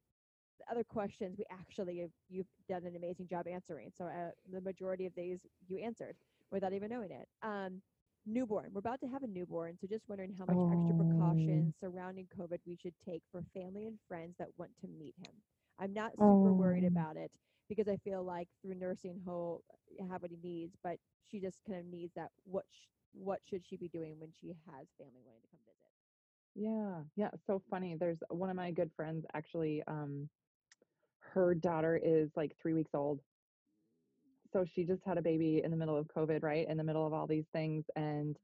[0.59, 3.91] the other questions, we actually have, you've done an amazing job answering.
[3.93, 6.15] So uh, the majority of these you answered
[6.51, 7.27] without even knowing it.
[7.43, 7.81] Um,
[8.27, 8.73] newborn.
[8.73, 10.95] We're about to have a newborn, so just wondering how much extra Oh.
[10.95, 15.43] precautions surrounding COVID we should take for family and friends that want to meet him.
[15.79, 16.85] I'm not super worried Oh.
[16.85, 17.31] about it
[17.69, 19.63] because I feel like through nursing he'll
[20.09, 23.65] have what he needs, but she just kind of needs that what sh- what should
[23.65, 25.91] she be doing when she has family wanting to come visit?
[26.55, 27.31] yeah, yeah.
[27.45, 27.95] So funny.
[27.95, 29.83] There's one of my good friends actually.
[29.87, 30.29] Um,
[31.19, 33.21] her daughter is like three weeks old.
[34.51, 36.67] So she just had a baby in the middle of COVID, right?
[36.67, 38.37] In the middle of all these things, and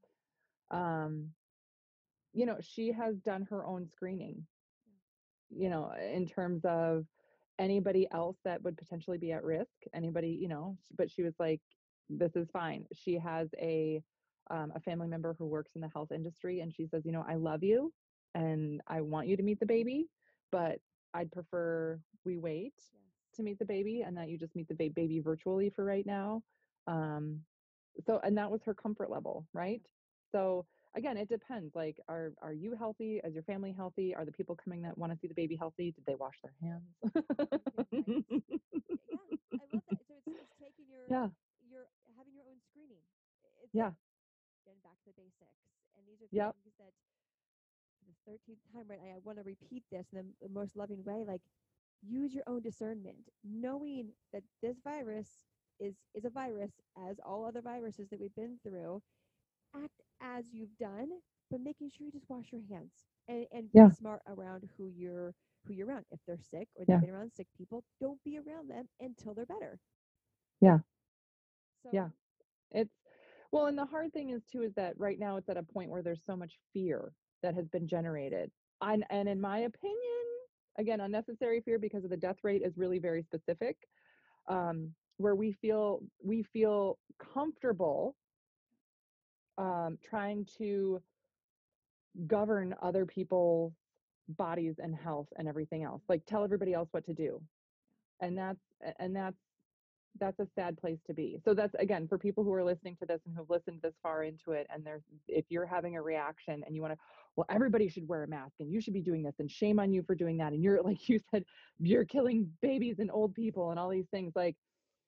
[0.72, 1.30] um,
[2.34, 4.46] you know, she has done her own screening.
[5.50, 7.06] you know, in terms of
[7.60, 11.62] anybody else that would potentially be at risk, anybody, you know, but she was like,
[12.10, 12.86] this is fine.
[12.94, 14.02] She has a
[14.50, 17.26] um, a family member who works in the health industry, and she says, you know,
[17.28, 17.94] I love you,
[18.36, 20.08] and I want you to meet the baby,
[20.52, 20.80] but
[21.14, 23.03] I'd prefer we wait Yes.
[23.36, 26.06] To meet the baby, and that you just meet the ba- baby virtually for right
[26.06, 26.44] now.
[26.88, 27.46] Um,
[28.06, 29.82] so, and that was her comfort level, right?
[30.32, 31.76] So again, it depends.
[31.76, 33.20] Like, are are you healthy?
[33.24, 34.16] Is your family healthy?
[34.16, 35.92] Are the people coming that want to see the baby healthy?
[35.92, 36.96] Did they wash their hands?
[39.08, 39.20] Yeah,
[39.60, 40.02] I love that.
[40.08, 41.30] So it's, it's taking your yeah,
[41.62, 43.04] your having your own screening.
[43.62, 43.92] It's yeah,
[44.66, 45.60] getting back to the basics,
[45.96, 46.56] and these are Yep.
[46.64, 46.94] things that
[48.08, 49.00] the thirteenth time, right?
[49.02, 51.24] I, I want to repeat this in the, the most loving way.
[51.26, 51.42] Like,
[52.04, 55.46] use your own discernment, knowing that this virus
[55.80, 56.72] is is a virus,
[57.10, 59.02] as all other viruses that we've been through.
[59.76, 61.10] Act as you've done,
[61.50, 63.84] but making sure you just wash your hands and and Yeah.
[63.84, 65.34] be smart around who you're
[65.66, 66.06] who you're around.
[66.12, 69.46] If they're sick or they've been around sick people, don't be around them until they're
[69.46, 69.80] better.
[70.62, 70.80] Yeah.
[71.84, 72.10] So Yeah.
[72.72, 72.94] it's
[73.52, 75.90] well, and the hard thing is too is that right now it's at a point
[75.90, 78.52] where there's so much fear that has been generated.
[78.82, 80.23] And and in my opinion,
[80.78, 83.78] again, unnecessary fear because of the death rate is really very specific.
[84.48, 86.98] Um, where we feel we feel
[87.34, 88.16] comfortable
[89.58, 91.02] um, trying to
[92.28, 93.74] govern other people's
[94.30, 97.42] bodies and health and everything else like tell everybody else what to do
[98.22, 98.60] and that's
[99.00, 99.38] and that's
[100.20, 103.06] that's a sad place to be so that's again for people who are listening to
[103.06, 106.64] this and who've listened this far into it and there's if you're having a reaction
[106.66, 107.00] and you want to
[107.36, 109.92] well everybody should wear a mask and you should be doing this and shame on
[109.92, 111.44] you for doing that and you're like you said
[111.80, 114.56] you're killing babies and old people and all these things like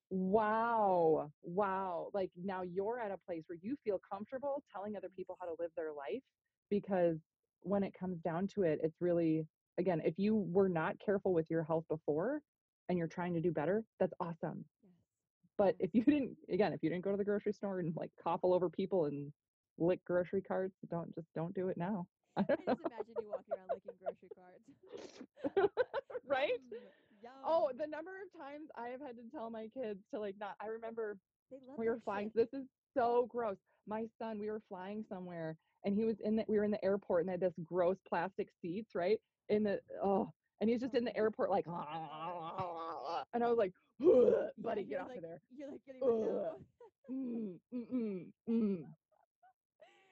[0.10, 5.36] wow wow like now you're at a place where you feel comfortable telling other people
[5.40, 6.22] how to live their life
[6.70, 7.18] because
[7.66, 9.46] when it comes down to it, it's really
[9.78, 12.42] again, if you were not careful with your health before
[12.88, 14.64] and you're trying to do better, that's awesome.
[15.58, 18.12] But if you didn't, again, if you didn't go to the grocery store and like
[18.22, 19.32] cough all over people and
[19.78, 22.08] lick grocery carts, don't just don't do it now.
[22.38, 22.74] I I don't know.
[22.74, 25.72] just imagine you walking around licking grocery cards.
[26.28, 26.60] right?
[26.74, 26.82] Mm, oh,
[27.22, 27.34] yum, yum.
[27.46, 30.56] Oh, the number of times I have had to tell my kids to like not.
[30.62, 31.18] I remember
[31.78, 32.32] we were flying.
[32.36, 32.52] shit.
[32.52, 33.58] This is so gross.
[33.88, 36.44] My son, we were flying somewhere, and he was in the.
[36.48, 39.20] We were in the airport, and they had this gross plastic seats, right?
[39.50, 40.32] In the oh,
[40.62, 41.66] and he's just oh in the airport like,
[43.34, 45.42] and I was like, Yeah, buddy, get off like, of there.
[45.58, 46.02] You're like getting
[47.12, 48.86] Mm, mm, mm, mm.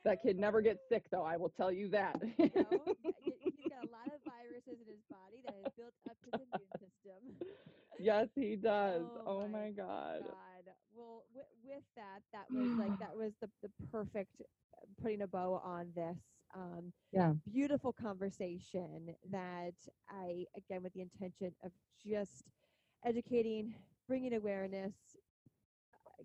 [0.03, 1.23] That kid never gets sick, though.
[1.23, 2.19] I will tell you that.
[2.37, 5.93] you know, y- y- he's got a lot of viruses in his body that built
[6.09, 7.21] up his immune system.
[7.99, 9.01] yes, he does.
[9.01, 10.21] Oh Oh, my my God.
[10.21, 10.73] God.
[10.95, 15.27] Well, with, with that, that was like that was the the perfect uh, putting a
[15.27, 16.17] bow on this.
[16.53, 17.33] Um, Yeah.
[17.51, 19.73] beautiful conversation that
[20.09, 21.71] I again with the intention of
[22.05, 22.43] just
[23.05, 23.73] educating,
[24.07, 24.93] bringing awareness,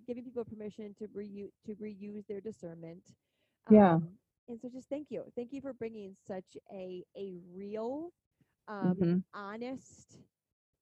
[0.07, 3.14] giving people permission to reuse to reuse their discernment.
[3.68, 3.99] Yeah.
[3.99, 4.18] Um,
[4.49, 8.11] and so just thank you, thank you for bringing such a a real,
[8.68, 9.24] um, Mhm.
[9.35, 10.18] honest,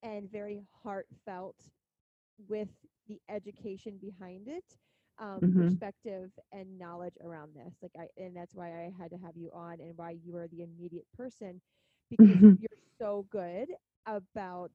[0.02, 1.56] and very heartfelt
[2.48, 2.68] with
[3.08, 4.64] the education behind it
[5.18, 5.54] um, Mhm.
[5.54, 9.50] perspective and knowledge around this like i and that's why i had to have you
[9.52, 11.60] on and why you are the immediate person
[12.10, 12.58] because Mhm.
[12.58, 12.68] you're
[12.98, 13.68] so good
[14.06, 14.70] about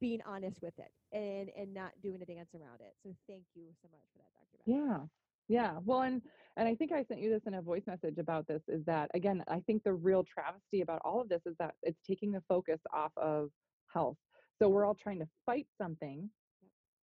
[0.00, 3.64] being honest with it and and not doing a dance around it so thank you
[3.82, 4.70] so much for that dr.
[4.70, 5.06] Yeah.
[5.50, 5.78] Yeah.
[5.84, 6.22] Well, and
[6.56, 9.10] and I think I sent you this in a voice message about this is that
[9.14, 12.42] again, I think the real travesty about all of this is that it's taking the
[12.48, 13.50] focus off of
[13.92, 14.16] health.
[14.60, 16.30] So we're all trying to fight something,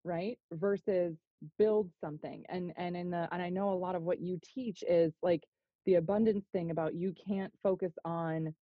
[0.06, 0.40] right?
[0.54, 1.18] Versus
[1.60, 2.46] build something.
[2.48, 5.44] And and in the and I know a lot of what you teach is like
[5.86, 8.54] the abundance thing about you can't focus on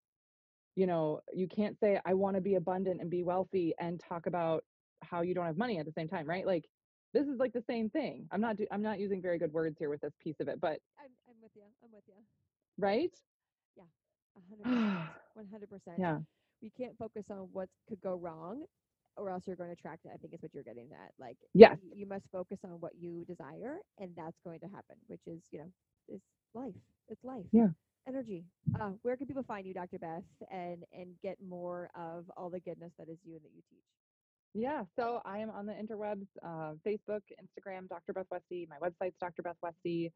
[0.76, 4.28] you know, you can't say I want to be abundant and be wealthy and talk
[4.28, 4.64] about
[5.04, 6.46] how you don't have money at the same time, right?
[6.46, 6.66] Like
[7.14, 8.28] this is like the same thing.
[8.32, 10.60] I'm not do, I'm not using very good words here with this piece of it,
[10.60, 12.16] but I'm, I'm with you i'm with you
[12.78, 13.12] right?
[13.76, 13.84] yeah
[14.38, 14.66] 100%
[15.38, 16.18] 100% Yeah.
[16.62, 18.64] we can't focus on what could go wrong
[19.18, 21.38] or else you're going to attract it i think is what you're getting at like
[21.54, 21.78] Yes.
[21.84, 25.42] y- you must focus on what you desire and that's going to happen which is
[25.52, 25.72] you know
[26.08, 26.76] it's life
[27.10, 27.70] it's life Yeah.
[28.08, 28.44] Energy
[28.80, 32.60] uh, where can people find you dr beth and and get more of all the
[32.60, 33.84] goodness that is you and that you teach
[34.54, 34.84] Yeah.
[34.98, 38.14] So I am on the interwebs, uh, Facebook, Instagram, Dr.
[38.14, 38.66] Beth Westie.
[38.70, 39.42] My website's Dr.
[39.42, 40.12] Beth Westie,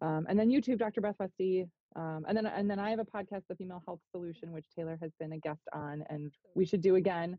[0.00, 1.02] um, and then YouTube, Dr.
[1.02, 1.68] Beth Westie.
[1.94, 4.96] Um, and then and then I have a podcast, The Female Health Solution, which Taylor
[5.02, 7.38] has been a guest on, and we should do again.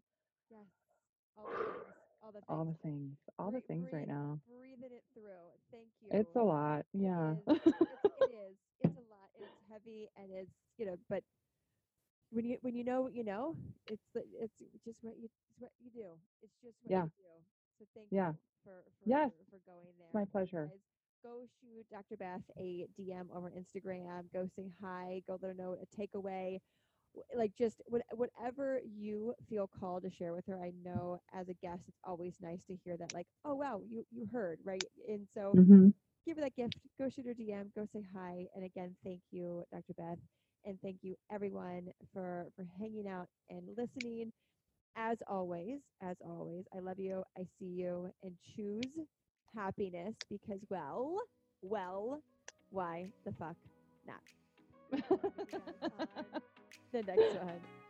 [0.52, 0.68] yes
[1.38, 4.40] all the things all the things All the things, Breathe- right breathe- now.
[4.60, 6.86] breathing it through thank you It's a lot.
[6.94, 7.34] Yeah.
[7.48, 8.56] It's, it is.
[8.82, 9.10] It's a lot.
[9.74, 10.98] It's heavy, and it's you know.
[11.10, 11.24] But
[12.32, 13.56] when you when you know what you know,
[13.88, 14.54] it's it's
[14.86, 16.10] just what you it's what you do.
[16.44, 17.04] It's just what Yeah.
[17.04, 17.34] you do.
[17.80, 18.30] So thank Yeah.
[18.30, 19.32] you for for, Yes.
[19.50, 20.14] for going there.
[20.14, 20.70] my pleasure.
[20.70, 20.80] Guys,
[21.24, 22.18] go shoot Dr.
[22.18, 24.32] Beth a DM over Instagram.
[24.34, 25.22] Go say hi.
[25.28, 26.60] Go let her know a takeaway.
[27.36, 30.60] Like just what, whatever you feel called to share with her.
[30.62, 33.14] I know as a guest, it's always nice to hear that.
[33.14, 34.88] Like, oh wow, you you heard right.
[35.08, 35.90] And so hmm
[36.26, 36.76] give her that gift.
[37.00, 37.74] Go shoot her DM.
[37.76, 38.48] Go say hi.
[38.56, 39.94] And again, thank you, Dr.
[39.98, 40.18] Beth,
[40.66, 44.32] and thank you everyone for for hanging out and listening.
[44.96, 47.24] As always, as always, I love you.
[47.38, 48.90] I see you, and choose
[49.56, 51.18] happiness because, well,
[51.62, 52.22] well,
[52.70, 53.56] why the fuck
[54.06, 54.22] not?
[54.92, 55.04] See
[55.40, 56.42] you guys on
[56.94, 57.83] the next one.